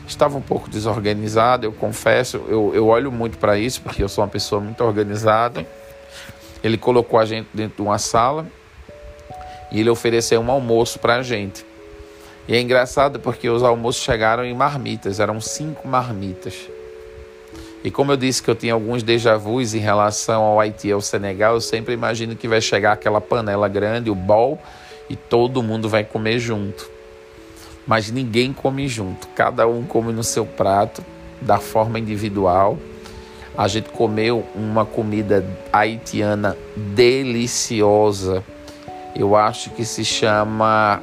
estava 0.07 0.37
um 0.37 0.41
pouco 0.41 0.69
desorganizado, 0.69 1.65
eu 1.65 1.71
confesso, 1.71 2.37
eu, 2.47 2.71
eu 2.73 2.87
olho 2.87 3.11
muito 3.11 3.37
para 3.37 3.57
isso, 3.57 3.81
porque 3.81 4.01
eu 4.01 4.09
sou 4.09 4.23
uma 4.23 4.29
pessoa 4.29 4.61
muito 4.61 4.83
organizada. 4.83 5.65
Ele 6.63 6.77
colocou 6.77 7.19
a 7.19 7.25
gente 7.25 7.49
dentro 7.53 7.77
de 7.77 7.81
uma 7.81 7.97
sala 7.97 8.47
e 9.71 9.79
ele 9.79 9.89
ofereceu 9.89 10.39
um 10.41 10.49
almoço 10.49 10.99
para 10.99 11.17
a 11.17 11.21
gente. 11.21 11.65
E 12.47 12.55
é 12.55 12.61
engraçado 12.61 13.19
porque 13.19 13.49
os 13.49 13.61
almoços 13.61 14.01
chegaram 14.01 14.45
em 14.45 14.53
marmitas, 14.53 15.19
eram 15.19 15.41
cinco 15.41 15.87
marmitas. 15.87 16.69
E 17.83 17.91
como 17.91 18.11
eu 18.11 18.17
disse 18.17 18.41
que 18.41 18.49
eu 18.49 18.55
tinha 18.55 18.73
alguns 18.73 19.03
déjà 19.03 19.37
vus 19.37 19.73
em 19.73 19.79
relação 19.79 20.41
ao 20.41 20.59
Haiti 20.59 20.87
e 20.87 20.91
ao 20.91 21.01
Senegal, 21.01 21.55
eu 21.55 21.61
sempre 21.61 21.93
imagino 21.93 22.35
que 22.35 22.47
vai 22.47 22.61
chegar 22.61 22.93
aquela 22.93 23.21
panela 23.21 23.67
grande, 23.67 24.09
o 24.09 24.15
bol, 24.15 24.59
e 25.09 25.15
todo 25.15 25.61
mundo 25.61 25.87
vai 25.87 26.03
comer 26.03 26.39
junto. 26.39 26.96
Mas 27.87 28.11
ninguém 28.11 28.51
come 28.51 28.87
junto, 28.87 29.27
cada 29.29 29.67
um 29.67 29.83
come 29.83 30.11
no 30.11 30.23
seu 30.23 30.45
prato, 30.45 31.03
da 31.41 31.57
forma 31.57 31.97
individual. 31.97 32.77
A 33.57 33.67
gente 33.67 33.89
comeu 33.89 34.45
uma 34.53 34.85
comida 34.85 35.43
haitiana 35.71 36.55
deliciosa 36.75 38.43
eu 39.19 39.35
acho 39.35 39.71
que 39.71 39.83
se 39.83 40.05
chama 40.05 41.01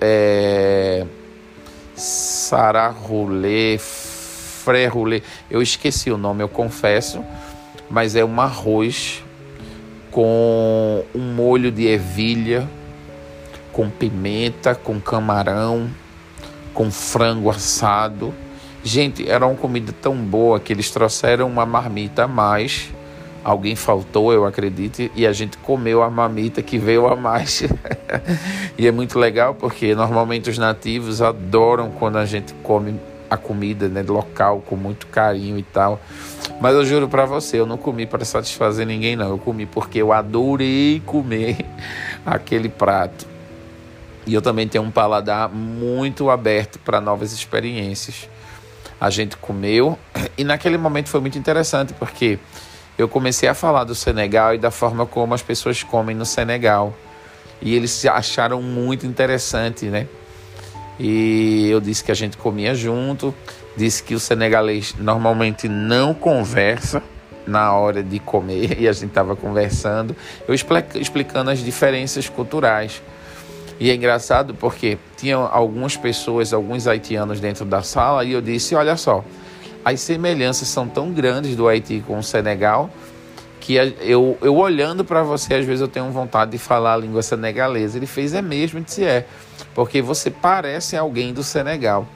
é, 0.00 1.04
Sararulê, 1.96 3.76
Frerulê. 3.78 5.20
Eu 5.50 5.60
esqueci 5.60 6.12
o 6.12 6.16
nome, 6.16 6.44
eu 6.44 6.48
confesso, 6.48 7.24
mas 7.90 8.14
é 8.14 8.24
um 8.24 8.40
arroz 8.40 9.20
com 10.12 11.04
um 11.12 11.34
molho 11.34 11.72
de 11.72 11.88
ervilha, 11.88 12.68
com 13.74 13.90
pimenta, 13.90 14.74
com 14.74 14.98
camarão, 14.98 15.90
com 16.72 16.90
frango 16.90 17.50
assado. 17.50 18.32
Gente, 18.82 19.28
era 19.28 19.46
uma 19.46 19.56
comida 19.56 19.92
tão 19.92 20.16
boa 20.16 20.58
que 20.58 20.72
eles 20.72 20.90
trouxeram 20.90 21.46
uma 21.46 21.66
marmita 21.66 22.24
a 22.24 22.28
mais 22.28 22.90
Alguém 23.44 23.76
faltou, 23.76 24.32
eu 24.32 24.46
acredito, 24.46 25.10
e 25.14 25.26
a 25.26 25.32
gente 25.32 25.58
comeu 25.58 26.02
a 26.02 26.08
mamita 26.08 26.62
que 26.62 26.78
veio 26.78 27.06
a 27.06 27.14
mais. 27.14 27.62
e 28.78 28.86
é 28.86 28.90
muito 28.90 29.18
legal 29.18 29.54
porque 29.54 29.94
normalmente 29.94 30.48
os 30.48 30.56
nativos 30.56 31.20
adoram 31.20 31.90
quando 31.90 32.16
a 32.16 32.24
gente 32.24 32.54
come 32.62 32.98
a 33.28 33.36
comida 33.36 33.86
né, 33.86 34.02
local 34.02 34.62
com 34.66 34.76
muito 34.76 35.06
carinho 35.08 35.58
e 35.58 35.62
tal. 35.62 36.00
Mas 36.58 36.74
eu 36.74 36.86
juro 36.86 37.06
para 37.06 37.26
você, 37.26 37.60
eu 37.60 37.66
não 37.66 37.76
comi 37.76 38.06
para 38.06 38.24
satisfazer 38.24 38.86
ninguém, 38.86 39.14
não. 39.14 39.28
Eu 39.28 39.38
comi 39.38 39.66
porque 39.66 40.00
eu 40.00 40.10
adorei 40.10 41.02
comer 41.04 41.58
aquele 42.24 42.70
prato. 42.70 43.33
E 44.26 44.32
eu 44.34 44.40
também 44.40 44.66
tenho 44.66 44.84
um 44.84 44.90
paladar 44.90 45.48
muito 45.48 46.30
aberto 46.30 46.78
para 46.78 47.00
novas 47.00 47.32
experiências. 47.32 48.28
A 49.00 49.10
gente 49.10 49.36
comeu 49.36 49.98
e 50.36 50.44
naquele 50.44 50.78
momento 50.78 51.08
foi 51.08 51.20
muito 51.20 51.38
interessante 51.38 51.92
porque 51.94 52.38
eu 52.96 53.08
comecei 53.08 53.48
a 53.48 53.54
falar 53.54 53.84
do 53.84 53.94
Senegal 53.94 54.54
e 54.54 54.58
da 54.58 54.70
forma 54.70 55.04
como 55.04 55.34
as 55.34 55.42
pessoas 55.42 55.82
comem 55.82 56.16
no 56.16 56.24
Senegal. 56.24 56.94
E 57.60 57.74
eles 57.74 58.04
acharam 58.06 58.62
muito 58.62 59.06
interessante, 59.06 59.86
né? 59.86 60.06
E 60.98 61.68
eu 61.70 61.80
disse 61.80 62.04
que 62.04 62.12
a 62.12 62.14
gente 62.14 62.36
comia 62.36 62.74
junto. 62.74 63.34
disse 63.76 64.02
que 64.02 64.14
o 64.14 64.20
senegalês 64.20 64.94
normalmente 64.98 65.68
não 65.68 66.14
conversa 66.14 67.02
na 67.46 67.72
hora 67.74 68.02
de 68.02 68.18
comer 68.18 68.78
e 68.80 68.88
a 68.88 68.92
gente 68.92 69.06
estava 69.06 69.34
conversando, 69.34 70.16
eu 70.46 70.54
explicando 70.54 71.50
as 71.50 71.58
diferenças 71.58 72.28
culturais. 72.28 73.02
E 73.78 73.90
é 73.90 73.94
engraçado 73.94 74.54
porque 74.54 74.98
tinham 75.16 75.48
algumas 75.50 75.96
pessoas, 75.96 76.52
alguns 76.52 76.86
haitianos 76.86 77.40
dentro 77.40 77.64
da 77.64 77.82
sala 77.82 78.24
e 78.24 78.32
eu 78.32 78.40
disse: 78.40 78.74
olha 78.74 78.96
só, 78.96 79.24
as 79.84 80.00
semelhanças 80.00 80.68
são 80.68 80.88
tão 80.88 81.12
grandes 81.12 81.56
do 81.56 81.68
Haiti 81.68 82.02
com 82.06 82.18
o 82.18 82.22
Senegal 82.22 82.90
que 83.64 83.76
eu, 83.76 84.36
eu 84.42 84.56
olhando 84.56 85.06
para 85.06 85.22
você, 85.22 85.54
às 85.54 85.64
vezes 85.64 85.80
eu 85.80 85.88
tenho 85.88 86.10
vontade 86.10 86.50
de 86.50 86.58
falar 86.58 86.92
a 86.92 86.96
língua 86.98 87.22
senegalesa. 87.22 87.96
Ele 87.96 88.06
fez 88.06 88.34
é 88.34 88.42
mesmo, 88.42 88.78
disse 88.82 89.02
é, 89.02 89.26
porque 89.74 90.02
você 90.02 90.30
parece 90.30 90.98
alguém 90.98 91.32
do 91.32 91.42
Senegal. 91.42 92.06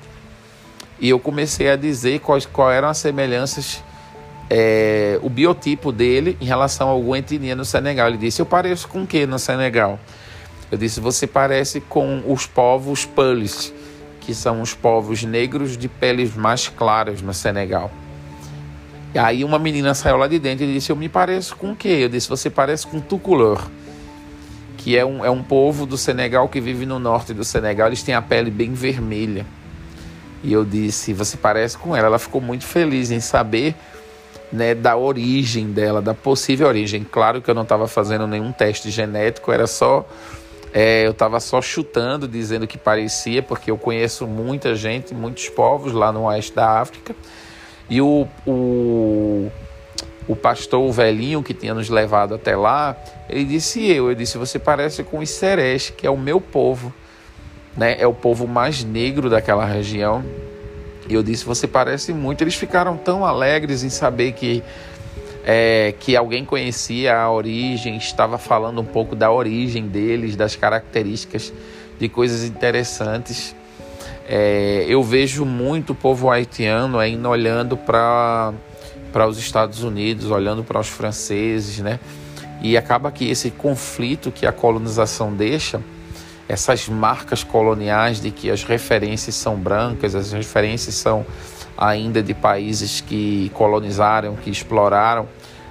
E 1.01 1.09
eu 1.09 1.19
comecei 1.19 1.71
a 1.71 1.77
dizer 1.77 2.21
quais, 2.21 2.45
quais 2.45 2.77
eram 2.77 2.89
as 2.89 2.99
semelhanças, 2.99 3.83
é, 4.51 5.19
o 5.23 5.31
biotipo 5.31 5.91
dele 5.91 6.37
em 6.39 6.45
relação 6.45 6.89
a 6.89 6.91
alguma 6.91 7.19
etnia 7.19 7.57
no 7.57 7.65
Senegal. 7.65 8.09
Ele 8.09 8.19
disse: 8.19 8.43
Eu 8.43 8.47
pareço 8.47 8.87
com 8.87 9.05
o 9.05 9.07
que 9.07 9.25
no 9.25 9.39
Senegal? 9.39 9.99
Eu 10.71 10.79
disse: 10.79 11.01
Você 11.01 11.27
parece 11.27 11.81
com 11.81 12.23
os 12.27 12.47
povos 12.47 13.05
Pulis, 13.05 13.73
que 14.21 14.35
são 14.35 14.61
os 14.61 14.75
povos 14.75 15.23
negros 15.23 15.77
de 15.77 15.89
peles 15.89 16.35
mais 16.35 16.69
claras 16.69 17.23
no 17.23 17.33
Senegal. 17.33 17.91
E 19.15 19.19
aí 19.19 19.43
uma 19.43 19.59
menina 19.59 19.95
saiu 19.95 20.19
lá 20.19 20.27
de 20.27 20.39
dentro 20.39 20.65
e 20.65 20.73
disse: 20.75 20.91
Eu 20.91 20.97
me 20.97 21.09
pareço 21.09 21.57
com 21.57 21.73
o 21.73 21.77
quê? 21.77 21.99
Eu 22.01 22.09
disse: 22.09 22.29
Você 22.29 22.51
parece 22.51 22.87
com 22.87 23.01
Tukulor, 23.01 23.67
que 24.77 24.97
é 24.97 25.05
um, 25.05 25.25
é 25.25 25.31
um 25.31 25.43
povo 25.43 25.87
do 25.87 25.97
Senegal 25.97 26.49
que 26.49 26.61
vive 26.61 26.85
no 26.85 26.99
norte 26.99 27.33
do 27.33 27.45
Senegal. 27.45 27.89
Eles 27.89 28.03
têm 28.03 28.15
a 28.15 28.23
pele 28.23 28.51
bem 28.51 28.75
vermelha. 28.75 29.47
E 30.43 30.53
eu 30.53 30.65
disse: 30.65 31.15
Você 31.15 31.37
parece 31.37 31.79
com 31.79 31.97
ela. 31.97 32.09
Ela 32.09 32.19
ficou 32.19 32.41
muito 32.41 32.65
feliz 32.65 33.11
em 33.11 33.21
saber 33.21 33.75
né, 34.53 34.75
da 34.75 34.97
origem 34.97 35.73
dela, 35.73 36.01
da 36.03 36.15
possível 36.15 36.69
origem. 36.69 37.05
Claro 37.05 37.41
que 37.41 37.51
eu 37.51 37.55
não 37.55 37.63
estava 37.63 37.89
fazendo 37.89 38.27
nenhum 38.27 38.53
teste 38.53 38.91
genético, 38.91 39.51
era 39.53 39.67
só. 39.67 40.07
É, 40.73 41.07
eu 41.07 41.13
estava 41.13 41.41
só 41.41 41.63
chutando, 41.63 42.29
dizendo 42.29 42.67
que 42.67 42.77
parecia, 42.77 43.43
porque 43.43 43.71
eu 43.71 43.79
conheço 43.79 44.27
muita 44.27 44.75
gente, 44.75 45.15
muitos 45.15 45.49
povos 45.49 45.93
lá 45.93 46.13
no 46.13 46.25
oeste 46.25 46.55
da 46.55 46.81
África. 46.81 47.15
E 47.89 48.01
o, 48.01 48.29
o, 48.47 49.51
o 50.27 50.37
pastor 50.37 50.81
o 50.81 50.93
velhinho 50.93 51.43
que 51.43 51.55
tinha 51.55 51.73
nos 51.73 51.89
levado 51.89 52.35
até 52.35 52.55
lá, 52.55 52.97
ele 53.29 53.45
disse 53.45 53.91
eu, 53.91 54.11
eu 54.11 54.15
disse, 54.15 54.37
você 54.37 54.59
parece 54.59 55.03
com 55.03 55.19
os 55.21 55.31
Sereste, 55.31 55.93
que 55.93 56.07
é 56.07 56.11
o 56.11 56.19
meu 56.19 56.41
povo 56.41 56.93
né? 57.79 57.97
É 57.99 58.07
o 58.07 58.13
povo 58.13 58.47
mais 58.47 58.83
negro 58.83 59.31
daquela 59.31 59.65
região. 59.65 60.25
E 61.09 61.15
eu 61.15 61.23
disse, 61.23 61.45
você 61.45 61.67
parece 61.67 62.13
muito. 62.13 62.43
Eles 62.43 62.57
ficaram 62.57 62.97
tão 62.97 63.25
alegres 63.25 63.85
em 63.85 63.89
saber 63.89 64.33
que 64.33 64.63
é, 65.51 65.95
que 65.99 66.15
alguém 66.15 66.45
conhecia 66.45 67.17
a 67.17 67.33
origem, 67.33 67.97
estava 67.97 68.37
falando 68.37 68.83
um 68.83 68.85
pouco 68.85 69.17
da 69.17 69.33
origem 69.33 69.89
deles, 69.89 70.37
das 70.37 70.55
características, 70.55 71.51
de 71.99 72.07
coisas 72.07 72.45
interessantes. 72.45 73.57
É, 74.29 74.85
eu 74.87 75.03
vejo 75.03 75.47
muito 75.47 75.95
o 75.95 75.97
povo 75.97 76.31
haitiano 76.31 76.99
ainda 76.99 77.31
olhando 77.31 77.79
para 77.79 78.53
os 79.27 79.39
Estados 79.39 79.83
Unidos, 79.83 80.31
olhando 80.31 80.63
para 80.63 80.79
os 80.79 80.89
franceses, 80.89 81.79
né? 81.79 81.99
E 82.61 82.77
acaba 82.77 83.11
que 83.11 83.31
esse 83.31 83.51
conflito 83.51 84.31
que 84.31 84.45
a 84.45 84.53
colonização 84.53 85.33
deixa 85.33 85.81
essas 86.47 86.91
marcas 86.91 87.43
coloniais 87.43 88.21
de 88.21 88.31
que 88.31 88.51
as 88.51 88.65
referências 88.65 89.35
são 89.35 89.57
brancas, 89.57 90.15
as 90.15 90.31
referências 90.31 90.95
são 90.95 91.25
ainda 91.79 92.23
de 92.23 92.35
países 92.35 93.01
que 93.01 93.51
colonizaram, 93.55 94.35
que 94.37 94.51
exploraram, 94.51 95.27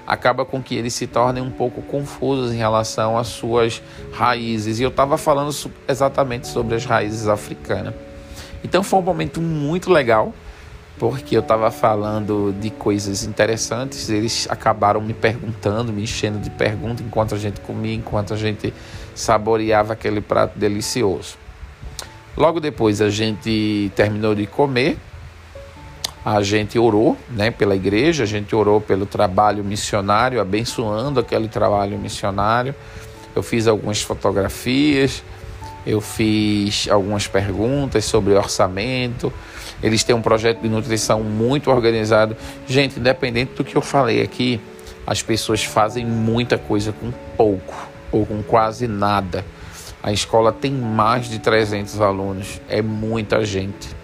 acaba 0.08 0.46
com 0.46 0.64
que 0.64 0.74
eles 0.74 0.94
se 0.94 1.06
tornem 1.06 1.44
um 1.44 1.52
pouco 1.52 1.82
confusos 1.82 2.54
em 2.54 2.58
relação 2.58 3.18
às 3.18 3.28
suas 3.28 3.84
raízes. 4.14 4.80
E 4.80 4.84
eu 4.84 4.90
estava 4.90 5.18
falando 5.18 5.54
exatamente 5.88 6.48
sobre 6.48 6.76
as 6.76 6.86
raízes 6.86 7.28
africanas. 7.28 7.94
Então 8.64 8.82
foi 8.82 9.00
um 9.00 9.04
momento 9.04 9.42
muito 9.42 9.92
legal, 9.92 10.34
porque 10.98 11.36
eu 11.36 11.42
estava 11.42 11.70
falando 11.70 12.56
de 12.60 12.70
coisas 12.70 13.24
interessantes, 13.24 14.10
eles 14.10 14.48
acabaram 14.50 15.02
me 15.02 15.14
perguntando, 15.14 15.92
me 15.92 16.04
enchendo 16.04 16.40
de 16.40 16.50
perguntas 16.50 17.06
enquanto 17.06 17.36
a 17.36 17.38
gente 17.38 17.60
comia, 17.60 17.94
enquanto 17.94 18.34
a 18.34 18.38
gente 18.38 18.74
saboreava 19.14 19.94
aquele 19.94 20.22
prato 20.22 20.58
delicioso. 20.58 21.36
Logo 22.36 22.60
depois 22.60 23.02
a 23.02 23.10
gente 23.10 23.92
terminou 23.96 24.34
de 24.34 24.48
comer, 24.48 24.98
a 26.30 26.44
gente 26.44 26.78
orou 26.78 27.16
né, 27.30 27.52
pela 27.52 27.74
igreja, 27.74 28.24
a 28.24 28.26
gente 28.26 28.54
orou 28.54 28.82
pelo 28.82 29.06
trabalho 29.06 29.64
missionário, 29.64 30.42
abençoando 30.42 31.22
aquele 31.22 31.48
trabalho 31.48 31.98
missionário. 31.98 32.76
Eu 33.34 33.42
fiz 33.42 33.66
algumas 33.66 34.02
fotografias, 34.02 35.24
eu 35.86 36.02
fiz 36.02 36.90
algumas 36.92 37.28
perguntas 37.28 38.04
sobre 38.04 38.34
orçamento. 38.34 39.32
Eles 39.82 40.04
têm 40.04 40.14
um 40.14 40.22
projeto 40.22 40.60
de 40.60 40.68
nutrição 40.68 41.24
muito 41.24 41.72
organizado. 41.72 42.36
Gente, 42.68 43.00
independente 43.00 43.54
do 43.54 43.64
que 43.64 43.78
eu 43.78 43.82
falei 43.82 44.22
aqui, 44.22 44.60
as 45.06 45.22
pessoas 45.22 45.64
fazem 45.64 46.06
muita 46.06 46.58
coisa 46.58 46.92
com 46.92 47.10
pouco 47.38 47.88
ou 48.12 48.26
com 48.26 48.44
quase 48.44 48.86
nada. 48.86 49.46
A 50.04 50.12
escola 50.12 50.52
tem 50.52 50.74
mais 50.74 51.30
de 51.30 51.40
300 51.40 52.02
alunos, 52.02 52.60
é 52.68 52.82
muita 52.82 53.46
gente. 53.46 53.97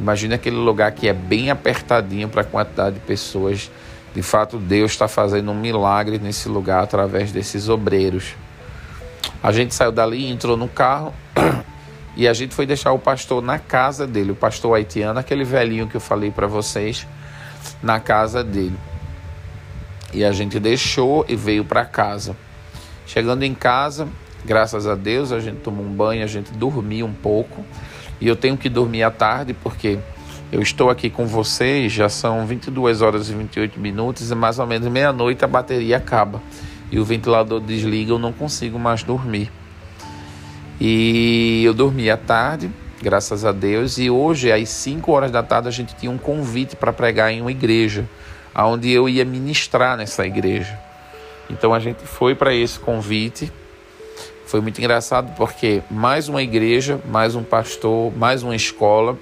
Imagina 0.00 0.36
aquele 0.36 0.56
lugar 0.56 0.90
que 0.92 1.06
é 1.08 1.12
bem 1.12 1.50
apertadinho 1.50 2.26
para 2.26 2.40
a 2.40 2.44
quantidade 2.44 2.94
de 2.94 3.00
pessoas. 3.02 3.70
De 4.14 4.22
fato, 4.22 4.56
Deus 4.56 4.92
está 4.92 5.06
fazendo 5.06 5.50
um 5.50 5.54
milagre 5.54 6.18
nesse 6.18 6.48
lugar 6.48 6.82
através 6.82 7.30
desses 7.32 7.68
obreiros. 7.68 8.34
A 9.42 9.52
gente 9.52 9.74
saiu 9.74 9.92
dali, 9.92 10.26
entrou 10.26 10.56
no 10.56 10.68
carro 10.68 11.12
e 12.16 12.26
a 12.26 12.32
gente 12.32 12.54
foi 12.54 12.64
deixar 12.64 12.92
o 12.92 12.98
pastor 12.98 13.42
na 13.42 13.58
casa 13.58 14.06
dele, 14.06 14.32
o 14.32 14.34
pastor 14.34 14.74
haitiano, 14.74 15.20
aquele 15.20 15.44
velhinho 15.44 15.86
que 15.86 15.98
eu 15.98 16.00
falei 16.00 16.30
para 16.30 16.46
vocês, 16.46 17.06
na 17.82 18.00
casa 18.00 18.42
dele. 18.42 18.78
E 20.14 20.24
a 20.24 20.32
gente 20.32 20.58
deixou 20.58 21.26
e 21.28 21.36
veio 21.36 21.62
para 21.62 21.84
casa. 21.84 22.34
Chegando 23.06 23.42
em 23.42 23.54
casa, 23.54 24.08
graças 24.46 24.86
a 24.86 24.94
Deus, 24.94 25.30
a 25.30 25.40
gente 25.40 25.58
tomou 25.58 25.84
um 25.84 25.92
banho, 25.92 26.24
a 26.24 26.26
gente 26.26 26.50
dormiu 26.52 27.04
um 27.04 27.12
pouco. 27.12 27.62
E 28.20 28.28
eu 28.28 28.36
tenho 28.36 28.56
que 28.56 28.68
dormir 28.68 29.02
à 29.02 29.10
tarde 29.10 29.54
porque 29.54 29.98
eu 30.52 30.60
estou 30.60 30.90
aqui 30.90 31.08
com 31.08 31.26
vocês, 31.26 31.92
já 31.92 32.08
são 32.08 32.44
22 32.44 33.02
horas 33.02 33.30
e 33.30 33.34
28 33.34 33.78
minutos 33.78 34.30
e 34.30 34.34
mais 34.34 34.58
ou 34.58 34.66
menos 34.66 34.88
meia-noite 34.88 35.44
a 35.44 35.48
bateria 35.48 35.96
acaba. 35.96 36.42
E 36.90 36.98
o 36.98 37.04
ventilador 37.04 37.60
desliga, 37.60 38.12
eu 38.12 38.18
não 38.18 38.32
consigo 38.32 38.78
mais 38.78 39.02
dormir. 39.02 39.50
E 40.80 41.62
eu 41.64 41.72
dormi 41.72 42.10
à 42.10 42.16
tarde, 42.16 42.70
graças 43.00 43.44
a 43.44 43.52
Deus, 43.52 43.96
e 43.96 44.10
hoje 44.10 44.50
às 44.50 44.68
5 44.68 45.12
horas 45.12 45.30
da 45.30 45.42
tarde 45.42 45.68
a 45.68 45.70
gente 45.70 45.94
tinha 45.94 46.10
um 46.10 46.18
convite 46.18 46.74
para 46.74 46.92
pregar 46.92 47.32
em 47.32 47.40
uma 47.40 47.52
igreja, 47.52 48.08
onde 48.56 48.90
eu 48.90 49.08
ia 49.08 49.24
ministrar 49.24 49.96
nessa 49.96 50.26
igreja. 50.26 50.76
Então 51.48 51.72
a 51.72 51.78
gente 51.78 52.02
foi 52.04 52.34
para 52.34 52.54
esse 52.54 52.78
convite. 52.78 53.52
Foi 54.50 54.60
muito 54.60 54.80
engraçado 54.80 55.32
porque 55.36 55.80
mais 55.88 56.28
uma 56.28 56.42
igreja, 56.42 57.00
mais 57.08 57.36
um 57.36 57.44
pastor, 57.44 58.12
mais 58.16 58.42
uma 58.42 58.56
escola. 58.56 59.16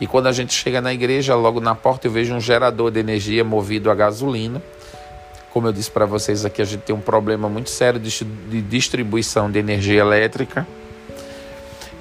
E 0.00 0.08
quando 0.08 0.26
a 0.26 0.32
gente 0.32 0.52
chega 0.52 0.80
na 0.80 0.92
igreja, 0.92 1.36
logo 1.36 1.60
na 1.60 1.72
porta 1.72 2.08
eu 2.08 2.10
vejo 2.10 2.34
um 2.34 2.40
gerador 2.40 2.90
de 2.90 2.98
energia 2.98 3.44
movido 3.44 3.92
a 3.92 3.94
gasolina. 3.94 4.60
Como 5.52 5.68
eu 5.68 5.72
disse 5.72 5.88
para 5.88 6.04
vocês 6.04 6.44
aqui, 6.44 6.60
a 6.60 6.64
gente 6.64 6.80
tem 6.80 6.92
um 6.92 7.00
problema 7.00 7.48
muito 7.48 7.70
sério 7.70 8.00
de 8.00 8.60
distribuição 8.62 9.48
de 9.48 9.60
energia 9.60 10.00
elétrica. 10.00 10.66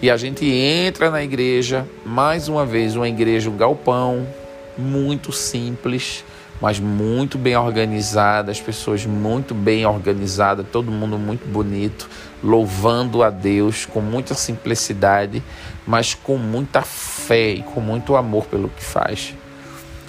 E 0.02 0.10
a 0.10 0.18
gente 0.18 0.44
entra 0.44 1.12
na 1.12 1.24
igreja, 1.24 1.88
mais 2.04 2.48
uma 2.48 2.66
vez, 2.66 2.96
uma 2.96 3.08
igreja, 3.08 3.48
um 3.48 3.56
galpão, 3.56 4.28
muito 4.76 5.32
simples, 5.32 6.26
mas 6.64 6.80
muito 6.80 7.38
bem 7.38 7.58
organizada, 7.58 8.50
as 8.50 8.62
pessoas 8.62 9.06
muito 9.06 9.54
bem 9.54 9.86
organizadas, 9.86 10.66
todo 10.72 10.90
mundo 10.90 11.20
muito 11.20 11.46
bonito, 11.46 12.10
louvando 12.42 13.22
a 13.22 13.30
Deus 13.30 13.86
com 13.86 14.00
muita 14.00 14.34
simplicidade, 14.34 15.44
mas 15.86 16.14
com 16.14 16.38
muita 16.38 16.82
fé 16.82 17.56
e 17.56 17.64
com 17.64 17.82
muito 17.82 18.16
amor 18.16 18.46
pelo 18.46 18.70
que 18.70 18.82
faz. 18.82 19.34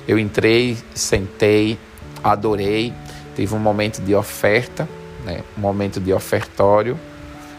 Eu 0.06 0.16
entrei, 0.16 0.78
sentei, 0.94 1.76
adorei, 2.22 2.94
tive 3.34 3.52
um 3.52 3.58
momento 3.58 4.00
de 4.00 4.14
oferta, 4.14 4.88
né? 5.24 5.40
um 5.58 5.60
momento 5.60 5.98
de 5.98 6.12
ofertório. 6.12 6.96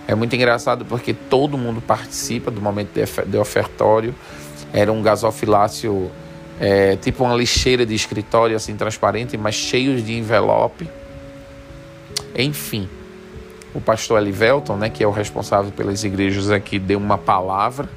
É 0.08 0.16
muito 0.16 0.34
engraçado 0.38 0.86
porque 0.86 1.14
todo 1.14 1.58
mundo 1.58 1.82
participa 1.82 2.50
do 2.50 2.62
momento 2.62 2.92
de 3.28 3.38
ofertório. 3.38 4.16
Era 4.72 4.90
um 4.90 5.02
gasofilácio 5.02 6.10
é, 6.60 6.96
tipo 6.96 7.24
uma 7.24 7.36
lixeira 7.36 7.86
de 7.86 7.94
escritório 7.94 8.56
assim 8.56 8.76
transparente, 8.76 9.38
mas 9.38 9.56
cheios 9.56 10.06
de 10.06 10.14
envelope. 10.18 10.90
Enfim, 12.38 12.90
o 13.74 13.82
pastor 13.82 14.22
Elivelton, 14.22 14.78
né, 14.78 14.90
que 14.90 15.04
é 15.04 15.08
o 15.08 15.12
responsável 15.12 15.72
pelas 15.72 16.04
igrejas 16.04 16.50
aqui, 16.50 16.80
deu 16.80 16.98
uma 16.98 17.18
palavra 17.18 17.90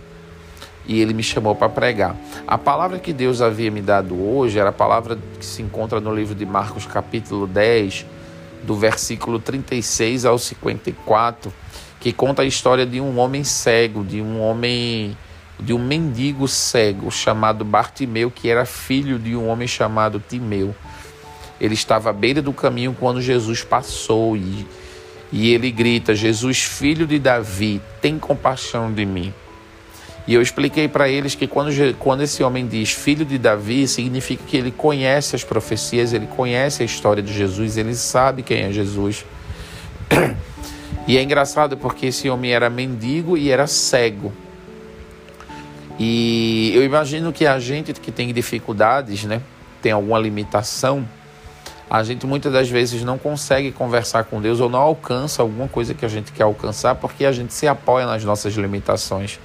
e 0.86 1.00
ele 1.00 1.12
me 1.12 1.22
chamou 1.22 1.54
para 1.54 1.68
pregar. 1.68 2.16
A 2.46 2.56
palavra 2.56 2.98
que 2.98 3.12
Deus 3.12 3.42
havia 3.42 3.70
me 3.70 3.82
dado 3.82 4.20
hoje 4.20 4.58
era 4.58 4.70
a 4.70 4.72
palavra 4.72 5.18
que 5.38 5.44
se 5.44 5.62
encontra 5.62 6.00
no 6.00 6.14
livro 6.14 6.34
de 6.34 6.46
Marcos, 6.46 6.86
capítulo 6.86 7.46
10, 7.46 8.06
do 8.64 8.74
versículo 8.74 9.38
36 9.38 10.24
ao 10.24 10.38
54, 10.38 11.52
que 12.00 12.12
conta 12.12 12.42
a 12.42 12.44
história 12.44 12.86
de 12.86 13.00
um 13.00 13.18
homem 13.18 13.44
cego, 13.44 14.02
de 14.02 14.22
um 14.22 14.40
homem 14.40 15.16
de 15.58 15.72
um 15.72 15.78
mendigo 15.78 16.46
cego 16.46 17.10
chamado 17.10 17.64
Bartimeu, 17.64 18.30
que 18.30 18.48
era 18.48 18.64
filho 18.64 19.18
de 19.18 19.34
um 19.34 19.48
homem 19.48 19.66
chamado 19.66 20.22
Timeu. 20.26 20.74
Ele 21.60 21.74
estava 21.74 22.10
à 22.10 22.12
beira 22.12 22.40
do 22.40 22.52
caminho 22.52 22.96
quando 22.98 23.20
Jesus 23.20 23.64
passou 23.64 24.36
e, 24.36 24.66
e 25.32 25.52
ele 25.52 25.70
grita: 25.70 26.14
Jesus, 26.14 26.62
filho 26.62 27.06
de 27.06 27.18
Davi, 27.18 27.80
tem 28.00 28.18
compaixão 28.18 28.92
de 28.92 29.04
mim. 29.04 29.34
E 30.26 30.34
eu 30.34 30.42
expliquei 30.42 30.86
para 30.86 31.08
eles 31.08 31.34
que 31.34 31.46
quando, 31.46 31.70
quando 31.98 32.22
esse 32.22 32.42
homem 32.42 32.66
diz 32.66 32.92
filho 32.92 33.24
de 33.24 33.38
Davi, 33.38 33.88
significa 33.88 34.44
que 34.46 34.58
ele 34.58 34.70
conhece 34.70 35.34
as 35.34 35.42
profecias, 35.42 36.12
ele 36.12 36.26
conhece 36.26 36.82
a 36.82 36.86
história 36.86 37.22
de 37.22 37.32
Jesus, 37.32 37.78
ele 37.78 37.94
sabe 37.94 38.42
quem 38.42 38.64
é 38.64 38.72
Jesus. 38.72 39.24
E 41.06 41.16
é 41.16 41.22
engraçado 41.22 41.74
porque 41.74 42.04
esse 42.04 42.28
homem 42.28 42.52
era 42.52 42.68
mendigo 42.68 43.34
e 43.34 43.50
era 43.50 43.66
cego. 43.66 44.30
E 45.98 46.72
eu 46.74 46.84
imagino 46.84 47.32
que 47.32 47.46
a 47.46 47.58
gente 47.58 47.92
que 47.94 48.12
tem 48.12 48.32
dificuldades, 48.32 49.24
né, 49.24 49.42
tem 49.82 49.92
alguma 49.92 50.18
limitação, 50.18 51.06
a 51.90 52.02
gente 52.02 52.26
muitas 52.26 52.52
das 52.52 52.68
vezes 52.68 53.02
não 53.02 53.16
consegue 53.16 53.72
conversar 53.72 54.24
com 54.24 54.40
Deus 54.40 54.60
ou 54.60 54.68
não 54.68 54.80
alcança 54.80 55.40
alguma 55.40 55.66
coisa 55.66 55.94
que 55.94 56.04
a 56.04 56.08
gente 56.08 56.32
quer 56.32 56.42
alcançar 56.42 56.94
porque 56.94 57.24
a 57.24 57.32
gente 57.32 57.54
se 57.54 57.66
apoia 57.66 58.06
nas 58.06 58.22
nossas 58.24 58.54
limitações. 58.54 59.40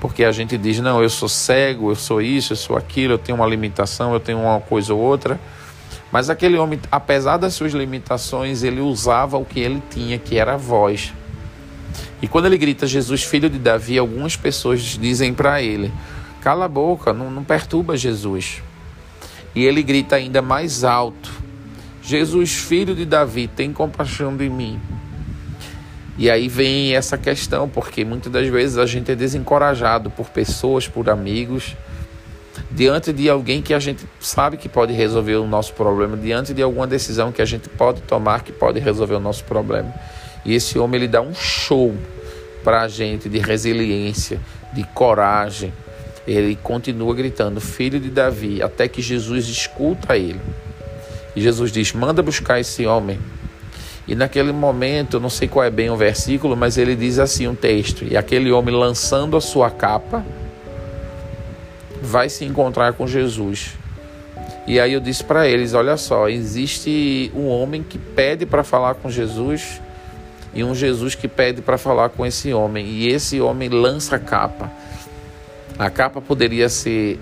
Porque 0.00 0.24
a 0.24 0.32
gente 0.32 0.58
diz, 0.58 0.80
não, 0.80 1.02
eu 1.02 1.08
sou 1.08 1.28
cego, 1.28 1.90
eu 1.90 1.94
sou 1.94 2.20
isso, 2.20 2.52
eu 2.52 2.56
sou 2.56 2.76
aquilo, 2.76 3.14
eu 3.14 3.18
tenho 3.18 3.36
uma 3.36 3.46
limitação, 3.46 4.12
eu 4.12 4.20
tenho 4.20 4.40
uma 4.40 4.60
coisa 4.60 4.92
ou 4.92 5.00
outra. 5.00 5.38
Mas 6.10 6.30
aquele 6.30 6.56
homem, 6.56 6.80
apesar 6.90 7.36
das 7.36 7.54
suas 7.54 7.72
limitações, 7.72 8.62
ele 8.62 8.80
usava 8.80 9.36
o 9.36 9.44
que 9.44 9.60
ele 9.60 9.82
tinha, 9.90 10.18
que 10.18 10.38
era 10.38 10.54
a 10.54 10.56
voz. 10.56 11.12
E 12.20 12.28
quando 12.28 12.46
ele 12.46 12.58
grita 12.58 12.86
Jesus, 12.86 13.22
filho 13.22 13.50
de 13.50 13.58
Davi, 13.58 13.98
algumas 13.98 14.36
pessoas 14.36 14.80
dizem 14.80 15.34
para 15.34 15.60
ele: 15.62 15.92
cala 16.40 16.64
a 16.64 16.68
boca, 16.68 17.12
não, 17.12 17.30
não 17.30 17.44
perturba 17.44 17.96
Jesus. 17.96 18.62
E 19.54 19.64
ele 19.64 19.82
grita 19.82 20.16
ainda 20.16 20.42
mais 20.42 20.84
alto: 20.84 21.30
Jesus, 22.02 22.52
filho 22.52 22.94
de 22.94 23.04
Davi, 23.04 23.48
tem 23.48 23.72
compaixão 23.72 24.36
de 24.36 24.48
mim. 24.48 24.80
E 26.16 26.30
aí 26.30 26.48
vem 26.48 26.94
essa 26.94 27.18
questão, 27.18 27.68
porque 27.68 28.04
muitas 28.04 28.30
das 28.30 28.46
vezes 28.48 28.78
a 28.78 28.86
gente 28.86 29.10
é 29.10 29.16
desencorajado 29.16 30.10
por 30.10 30.28
pessoas, 30.28 30.86
por 30.86 31.10
amigos, 31.10 31.74
diante 32.70 33.12
de 33.12 33.28
alguém 33.28 33.60
que 33.60 33.74
a 33.74 33.80
gente 33.80 34.04
sabe 34.20 34.56
que 34.56 34.68
pode 34.68 34.92
resolver 34.92 35.36
o 35.36 35.46
nosso 35.46 35.72
problema, 35.72 36.16
diante 36.16 36.54
de 36.54 36.62
alguma 36.62 36.86
decisão 36.86 37.32
que 37.32 37.42
a 37.42 37.44
gente 37.44 37.68
pode 37.68 38.00
tomar 38.02 38.44
que 38.44 38.52
pode 38.52 38.78
resolver 38.78 39.14
o 39.14 39.20
nosso 39.20 39.42
problema. 39.44 39.92
E 40.44 40.54
esse 40.54 40.78
homem 40.78 41.00
ele 41.00 41.08
dá 41.08 41.20
um 41.20 41.34
show 41.34 41.94
para 42.62 42.82
a 42.82 42.88
gente 42.88 43.28
de 43.28 43.38
resiliência, 43.38 44.40
de 44.72 44.84
coragem. 44.84 45.72
Ele 46.26 46.56
continua 46.56 47.14
gritando, 47.14 47.60
filho 47.60 48.00
de 48.00 48.10
Davi, 48.10 48.62
até 48.62 48.88
que 48.88 49.02
Jesus 49.02 49.46
escuta 49.46 50.16
ele. 50.16 50.40
E 51.36 51.40
Jesus 51.40 51.70
diz: 51.70 51.92
manda 51.92 52.22
buscar 52.22 52.60
esse 52.60 52.86
homem. 52.86 53.18
E 54.06 54.14
naquele 54.14 54.52
momento, 54.52 55.18
não 55.18 55.30
sei 55.30 55.48
qual 55.48 55.64
é 55.64 55.70
bem 55.70 55.88
o 55.90 55.96
versículo, 55.96 56.56
mas 56.56 56.76
ele 56.76 56.94
diz 56.94 57.18
assim 57.18 57.46
um 57.46 57.54
texto: 57.54 58.04
E 58.04 58.16
aquele 58.16 58.50
homem 58.52 58.74
lançando 58.74 59.36
a 59.36 59.40
sua 59.40 59.70
capa 59.70 60.24
vai 62.02 62.28
se 62.28 62.44
encontrar 62.44 62.92
com 62.92 63.06
Jesus. 63.06 63.72
E 64.66 64.78
aí 64.78 64.92
eu 64.92 65.00
disse 65.00 65.24
para 65.24 65.48
eles: 65.48 65.74
Olha 65.74 65.96
só, 65.96 66.28
existe 66.28 67.30
um 67.34 67.48
homem 67.48 67.82
que 67.82 67.98
pede 67.98 68.44
para 68.44 68.62
falar 68.62 68.94
com 68.94 69.10
Jesus 69.10 69.80
e 70.54 70.62
um 70.62 70.74
Jesus 70.74 71.14
que 71.14 71.26
pede 71.26 71.60
para 71.60 71.76
falar 71.76 72.10
com 72.10 72.24
esse 72.24 72.52
homem. 72.52 72.86
E 72.86 73.08
esse 73.08 73.40
homem 73.40 73.68
lança 73.68 74.16
a 74.16 74.18
capa. 74.18 74.70
A 75.78 75.90
capa 75.90 76.20
poderia 76.20 76.68
ser 76.68 77.18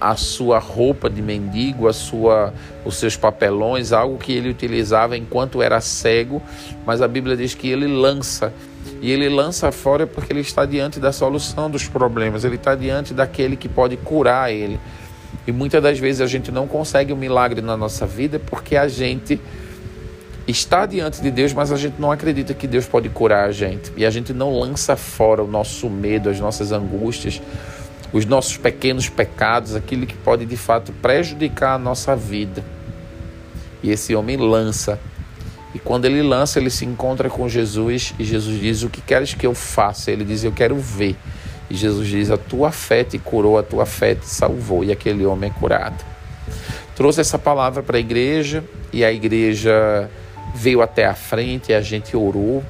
a 0.00 0.16
sua 0.16 0.58
roupa 0.58 1.08
de 1.08 1.22
mendigo, 1.22 1.88
a 1.88 1.92
sua, 1.92 2.52
os 2.84 2.96
seus 2.96 3.16
papelões, 3.16 3.92
algo 3.92 4.18
que 4.18 4.32
ele 4.32 4.50
utilizava 4.50 5.16
enquanto 5.16 5.62
era 5.62 5.80
cego, 5.80 6.42
mas 6.84 7.00
a 7.00 7.08
Bíblia 7.08 7.36
diz 7.36 7.54
que 7.54 7.68
ele 7.68 7.86
lança. 7.86 8.52
E 9.00 9.10
ele 9.10 9.28
lança 9.28 9.72
fora 9.72 10.06
porque 10.06 10.32
ele 10.32 10.40
está 10.40 10.66
diante 10.66 11.00
da 11.00 11.12
solução 11.12 11.70
dos 11.70 11.88
problemas, 11.88 12.44
ele 12.44 12.56
está 12.56 12.74
diante 12.74 13.14
daquele 13.14 13.56
que 13.56 13.68
pode 13.68 13.96
curar 13.96 14.52
ele. 14.52 14.78
E 15.46 15.52
muitas 15.52 15.82
das 15.82 15.98
vezes 15.98 16.20
a 16.20 16.26
gente 16.26 16.50
não 16.50 16.66
consegue 16.66 17.12
um 17.12 17.16
milagre 17.16 17.60
na 17.60 17.76
nossa 17.76 18.06
vida 18.06 18.38
porque 18.38 18.76
a 18.76 18.88
gente 18.88 19.40
está 20.46 20.84
diante 20.84 21.22
de 21.22 21.30
Deus, 21.30 21.52
mas 21.52 21.72
a 21.72 21.76
gente 21.76 22.00
não 22.00 22.12
acredita 22.12 22.52
que 22.52 22.66
Deus 22.66 22.86
pode 22.86 23.08
curar 23.08 23.48
a 23.48 23.52
gente. 23.52 23.92
E 23.96 24.04
a 24.04 24.10
gente 24.10 24.32
não 24.32 24.58
lança 24.58 24.96
fora 24.96 25.42
o 25.42 25.46
nosso 25.46 25.88
medo, 25.88 26.28
as 26.28 26.38
nossas 26.38 26.70
angústias, 26.70 27.40
os 28.12 28.26
nossos 28.26 28.56
pequenos 28.56 29.08
pecados, 29.08 29.74
aquilo 29.74 30.06
que 30.06 30.16
pode 30.16 30.44
de 30.44 30.56
fato 30.56 30.92
prejudicar 30.92 31.74
a 31.74 31.78
nossa 31.78 32.14
vida. 32.14 32.64
E 33.82 33.90
esse 33.90 34.14
homem 34.14 34.36
lança. 34.36 34.98
E 35.74 35.78
quando 35.78 36.04
ele 36.04 36.22
lança, 36.22 36.58
ele 36.58 36.70
se 36.70 36.84
encontra 36.84 37.28
com 37.28 37.48
Jesus 37.48 38.14
e 38.18 38.24
Jesus 38.24 38.60
diz: 38.60 38.82
O 38.82 38.90
que 38.90 39.00
queres 39.00 39.34
que 39.34 39.46
eu 39.46 39.54
faça? 39.54 40.10
Ele 40.10 40.24
diz: 40.24 40.44
Eu 40.44 40.52
quero 40.52 40.76
ver. 40.76 41.16
E 41.68 41.74
Jesus 41.74 42.06
diz: 42.06 42.30
A 42.30 42.36
tua 42.36 42.70
fé 42.70 43.02
te 43.02 43.18
curou, 43.18 43.58
a 43.58 43.62
tua 43.62 43.84
fé 43.84 44.14
te 44.14 44.26
salvou. 44.26 44.84
E 44.84 44.92
aquele 44.92 45.26
homem 45.26 45.50
é 45.50 45.58
curado. 45.58 46.04
Trouxe 46.94 47.20
essa 47.20 47.38
palavra 47.38 47.82
para 47.82 47.96
a 47.96 48.00
igreja 48.00 48.62
e 48.92 49.04
a 49.04 49.12
igreja 49.12 50.08
veio 50.54 50.80
até 50.80 51.04
a 51.04 51.14
frente 51.14 51.72
a 51.72 51.80
gente 51.80 52.16
orou 52.16 52.62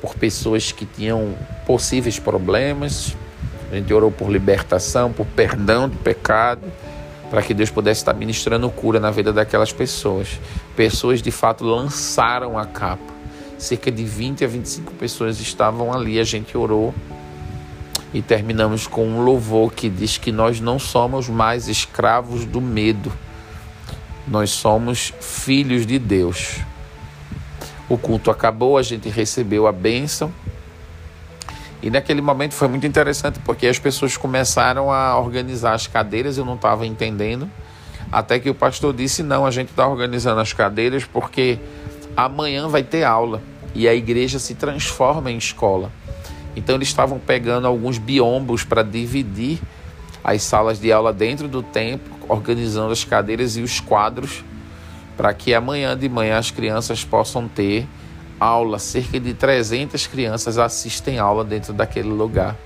por 0.00 0.14
pessoas 0.16 0.72
que 0.72 0.84
tinham 0.84 1.34
possíveis 1.66 2.18
problemas, 2.18 3.16
a 3.70 3.76
gente 3.76 3.92
orou 3.94 4.10
por 4.10 4.30
libertação, 4.30 5.12
por 5.12 5.24
perdão 5.26 5.88
do 5.88 5.96
pecado, 5.96 6.62
para 7.30 7.40
que 7.42 7.54
Deus 7.54 7.70
pudesse 7.70 8.00
estar 8.00 8.12
ministrando 8.12 8.68
cura 8.68 9.00
na 9.00 9.10
vida 9.10 9.32
daquelas 9.32 9.72
pessoas. 9.72 10.38
Pessoas 10.76 11.22
de 11.22 11.30
fato 11.30 11.64
lançaram 11.64 12.58
a 12.58 12.66
capa. 12.66 13.14
Cerca 13.56 13.90
de 13.90 14.04
20 14.04 14.44
a 14.44 14.48
25 14.48 14.92
pessoas 14.94 15.40
estavam 15.40 15.92
ali, 15.92 16.18
a 16.20 16.24
gente 16.24 16.56
orou 16.56 16.94
e 18.12 18.22
terminamos 18.22 18.86
com 18.86 19.06
um 19.06 19.24
louvor 19.24 19.72
que 19.72 19.88
diz 19.88 20.18
que 20.18 20.30
nós 20.30 20.60
não 20.60 20.78
somos 20.78 21.28
mais 21.28 21.66
escravos 21.66 22.44
do 22.44 22.60
medo, 22.60 23.12
nós 24.28 24.50
somos 24.50 25.12
filhos 25.20 25.84
de 25.84 25.98
Deus. 25.98 26.60
O 27.88 27.98
culto 27.98 28.30
acabou, 28.30 28.78
a 28.78 28.82
gente 28.82 29.08
recebeu 29.08 29.66
a 29.66 29.72
bênção 29.72 30.32
e 31.84 31.90
naquele 31.90 32.22
momento 32.22 32.54
foi 32.54 32.66
muito 32.66 32.86
interessante 32.86 33.38
porque 33.40 33.66
as 33.66 33.78
pessoas 33.78 34.16
começaram 34.16 34.90
a 34.90 35.18
organizar 35.18 35.74
as 35.74 35.86
cadeiras, 35.86 36.38
eu 36.38 36.44
não 36.46 36.54
estava 36.54 36.86
entendendo. 36.86 37.46
Até 38.10 38.38
que 38.38 38.48
o 38.48 38.54
pastor 38.54 38.94
disse: 38.94 39.22
não, 39.22 39.44
a 39.44 39.50
gente 39.50 39.68
está 39.68 39.86
organizando 39.86 40.40
as 40.40 40.50
cadeiras 40.50 41.04
porque 41.04 41.58
amanhã 42.16 42.68
vai 42.68 42.82
ter 42.82 43.04
aula 43.04 43.42
e 43.74 43.86
a 43.86 43.94
igreja 43.94 44.38
se 44.38 44.54
transforma 44.54 45.30
em 45.30 45.36
escola. 45.36 45.92
Então 46.56 46.74
eles 46.74 46.88
estavam 46.88 47.18
pegando 47.18 47.66
alguns 47.66 47.98
biombos 47.98 48.64
para 48.64 48.82
dividir 48.82 49.60
as 50.24 50.42
salas 50.42 50.80
de 50.80 50.90
aula 50.90 51.12
dentro 51.12 51.48
do 51.48 51.62
templo, 51.62 52.14
organizando 52.30 52.92
as 52.92 53.04
cadeiras 53.04 53.58
e 53.58 53.60
os 53.60 53.78
quadros 53.78 54.42
para 55.16 55.32
que 55.32 55.54
amanhã 55.54 55.96
de 55.96 56.08
manhã 56.08 56.38
as 56.38 56.50
crianças 56.50 57.04
possam 57.04 57.48
ter 57.48 57.86
aula, 58.38 58.78
cerca 58.78 59.18
de 59.18 59.32
300 59.32 60.06
crianças 60.06 60.58
assistem 60.58 61.18
aula 61.18 61.44
dentro 61.44 61.72
daquele 61.72 62.08
lugar. 62.08 62.56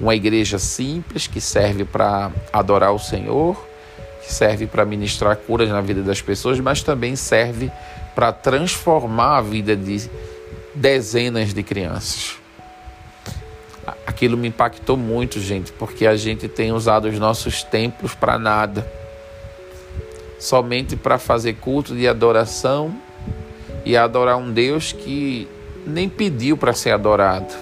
Uma 0.00 0.14
igreja 0.14 0.58
simples 0.58 1.26
que 1.26 1.40
serve 1.40 1.84
para 1.84 2.30
adorar 2.52 2.92
o 2.92 2.98
Senhor, 2.98 3.56
que 4.22 4.32
serve 4.32 4.66
para 4.66 4.84
ministrar 4.84 5.36
curas 5.36 5.68
na 5.68 5.80
vida 5.80 6.02
das 6.02 6.20
pessoas, 6.20 6.60
mas 6.60 6.82
também 6.82 7.16
serve 7.16 7.70
para 8.14 8.32
transformar 8.32 9.38
a 9.38 9.40
vida 9.40 9.76
de 9.76 10.10
dezenas 10.74 11.54
de 11.54 11.62
crianças. 11.62 12.36
Aquilo 14.06 14.36
me 14.36 14.48
impactou 14.48 14.96
muito, 14.96 15.40
gente, 15.40 15.72
porque 15.72 16.06
a 16.06 16.16
gente 16.16 16.48
tem 16.48 16.72
usado 16.72 17.06
os 17.08 17.18
nossos 17.18 17.62
templos 17.62 18.14
para 18.14 18.38
nada 18.38 18.86
somente 20.38 20.96
para 20.96 21.18
fazer 21.18 21.54
culto 21.54 21.94
de 21.94 22.06
adoração 22.06 22.94
e 23.84 23.96
adorar 23.96 24.36
um 24.36 24.52
Deus 24.52 24.92
que 24.92 25.48
nem 25.86 26.08
pediu 26.08 26.56
para 26.56 26.72
ser 26.72 26.90
adorado, 26.90 27.54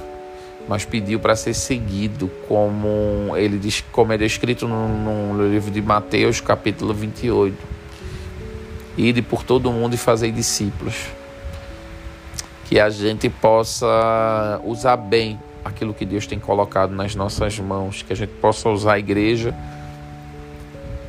mas 0.66 0.84
pediu 0.84 1.20
para 1.20 1.37
ser 1.37 1.54
seguido, 1.54 2.30
como 2.48 3.37
ele 3.37 3.58
diz, 3.58 3.84
como 3.92 4.12
é 4.12 4.18
descrito 4.18 4.66
no, 4.66 5.34
no 5.34 5.48
livro 5.48 5.70
de 5.70 5.82
Mateus, 5.82 6.40
capítulo 6.40 6.94
28. 6.94 7.56
Ide 8.96 9.22
por 9.22 9.42
todo 9.42 9.68
o 9.68 9.72
mundo 9.72 9.94
e 9.94 9.98
fazer 9.98 10.30
discípulos. 10.32 11.08
Que 12.64 12.80
a 12.80 12.88
gente 12.88 13.28
possa 13.28 14.60
usar 14.64 14.96
bem 14.96 15.38
aquilo 15.62 15.92
que 15.92 16.06
Deus 16.06 16.26
tem 16.26 16.38
colocado 16.38 16.94
nas 16.94 17.14
nossas 17.14 17.58
mãos, 17.58 18.02
que 18.02 18.12
a 18.12 18.16
gente 18.16 18.32
possa 18.40 18.70
usar 18.70 18.94
a 18.94 18.98
igreja 18.98 19.54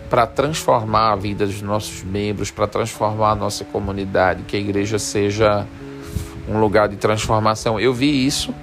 para 0.09 0.27
transformar 0.27 1.11
a 1.11 1.15
vida 1.15 1.45
dos 1.45 1.61
nossos 1.61 2.03
membros, 2.03 2.51
para 2.51 2.67
transformar 2.67 3.31
a 3.31 3.35
nossa 3.35 3.65
comunidade, 3.65 4.43
que 4.43 4.55
a 4.55 4.59
igreja 4.59 4.99
seja 4.99 5.65
um 6.47 6.59
lugar 6.59 6.87
de 6.87 6.95
transformação. 6.95 7.79
Eu 7.79 7.93
vi 7.93 8.25
isso 8.25 8.53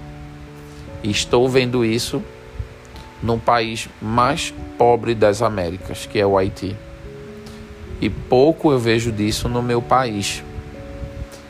estou 1.10 1.48
vendo 1.48 1.84
isso 1.84 2.22
num 3.22 3.38
país 3.38 3.88
mais 4.00 4.54
pobre 4.78 5.14
das 5.14 5.42
Américas, 5.42 6.06
que 6.06 6.18
é 6.18 6.26
o 6.26 6.36
Haiti. 6.36 6.76
E 8.00 8.10
pouco 8.10 8.72
eu 8.72 8.78
vejo 8.78 9.12
disso 9.12 9.48
no 9.48 9.62
meu 9.62 9.80
país, 9.80 10.42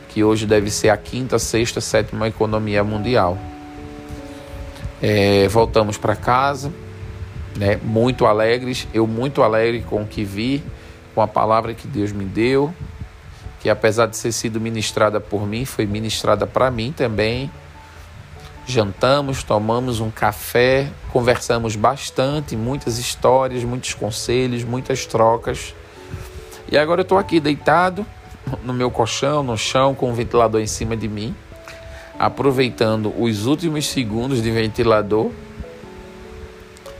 que 0.09 0.23
hoje 0.23 0.45
deve 0.45 0.69
ser 0.69 0.89
a 0.89 0.97
quinta, 0.97 1.39
sexta, 1.39 1.81
sétima 1.81 2.27
economia 2.27 2.83
mundial. 2.83 3.37
É, 5.01 5.47
voltamos 5.47 5.97
para 5.97 6.15
casa, 6.15 6.71
né, 7.55 7.79
muito 7.83 8.25
alegres, 8.25 8.87
eu 8.93 9.05
muito 9.05 9.43
alegre 9.43 9.81
com 9.81 10.01
o 10.01 10.07
que 10.07 10.23
vi, 10.23 10.63
com 11.13 11.21
a 11.21 11.27
palavra 11.27 11.73
que 11.73 11.87
Deus 11.87 12.11
me 12.11 12.25
deu, 12.25 12.73
que 13.59 13.69
apesar 13.69 14.07
de 14.07 14.17
ser 14.17 14.31
sido 14.31 14.59
ministrada 14.59 15.19
por 15.19 15.47
mim, 15.47 15.65
foi 15.65 15.85
ministrada 15.85 16.45
para 16.45 16.69
mim 16.69 16.91
também. 16.91 17.49
Jantamos, 18.65 19.43
tomamos 19.43 19.99
um 19.99 20.09
café, 20.09 20.89
conversamos 21.11 21.75
bastante, 21.75 22.55
muitas 22.55 22.97
histórias, 22.97 23.63
muitos 23.63 23.93
conselhos, 23.93 24.63
muitas 24.63 25.05
trocas. 25.05 25.75
E 26.71 26.77
agora 26.77 27.01
eu 27.01 27.03
estou 27.03 27.17
aqui 27.17 27.39
deitado 27.39 28.05
no 28.63 28.73
meu 28.73 28.89
colchão, 28.89 29.43
no 29.43 29.57
chão, 29.57 29.93
com 29.93 30.11
o 30.11 30.13
ventilador 30.13 30.61
em 30.61 30.67
cima 30.67 30.95
de 30.95 31.07
mim, 31.07 31.35
aproveitando 32.17 33.13
os 33.21 33.45
últimos 33.45 33.85
segundos 33.85 34.41
de 34.41 34.49
ventilador 34.49 35.31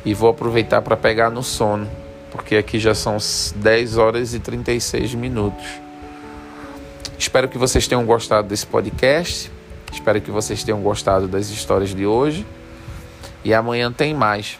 e 0.05 0.13
vou 0.13 0.29
aproveitar 0.29 0.81
para 0.81 0.97
pegar 0.97 1.29
no 1.29 1.43
sono, 1.43 1.89
porque 2.31 2.55
aqui 2.55 2.79
já 2.79 2.93
são 2.93 3.17
10 3.55 3.97
horas 3.97 4.33
e 4.33 4.39
36 4.39 5.13
minutos. 5.15 5.65
Espero 7.17 7.47
que 7.47 7.57
vocês 7.57 7.87
tenham 7.87 8.05
gostado 8.05 8.47
desse 8.47 8.65
podcast. 8.65 9.51
Espero 9.91 10.19
que 10.19 10.31
vocês 10.31 10.63
tenham 10.63 10.81
gostado 10.81 11.27
das 11.27 11.49
histórias 11.49 11.95
de 11.95 12.05
hoje. 12.05 12.45
E 13.43 13.53
amanhã 13.53 13.91
tem 13.91 14.13
mais. 14.13 14.59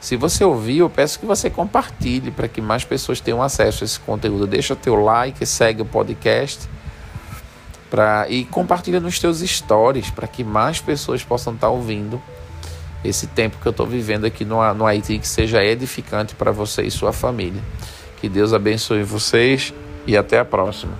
Se 0.00 0.16
você 0.16 0.44
ouviu, 0.44 0.86
eu 0.86 0.90
peço 0.90 1.18
que 1.18 1.24
você 1.24 1.48
compartilhe 1.48 2.30
para 2.30 2.48
que 2.48 2.60
mais 2.60 2.84
pessoas 2.84 3.20
tenham 3.20 3.40
acesso 3.40 3.84
a 3.84 3.86
esse 3.86 4.00
conteúdo. 4.00 4.46
Deixa 4.46 4.74
teu 4.74 4.96
like, 4.96 5.46
segue 5.46 5.80
o 5.80 5.84
podcast 5.84 6.68
pra, 7.88 8.26
e 8.28 8.44
compartilha 8.44 8.98
nos 8.98 9.18
teus 9.18 9.40
stories 9.40 10.10
para 10.10 10.26
que 10.26 10.42
mais 10.42 10.80
pessoas 10.80 11.22
possam 11.22 11.54
estar 11.54 11.68
ouvindo 11.68 12.20
esse 13.04 13.26
tempo 13.26 13.58
que 13.60 13.66
eu 13.66 13.70
estou 13.70 13.86
vivendo 13.86 14.24
aqui 14.24 14.44
no, 14.44 14.74
no 14.74 14.86
Haiti, 14.86 15.18
que 15.18 15.28
seja 15.28 15.64
edificante 15.64 16.34
para 16.34 16.50
você 16.50 16.82
e 16.82 16.90
sua 16.90 17.12
família. 17.12 17.62
Que 18.20 18.28
Deus 18.28 18.52
abençoe 18.52 19.02
vocês 19.02 19.74
e 20.06 20.16
até 20.16 20.38
a 20.38 20.44
próxima. 20.44 20.92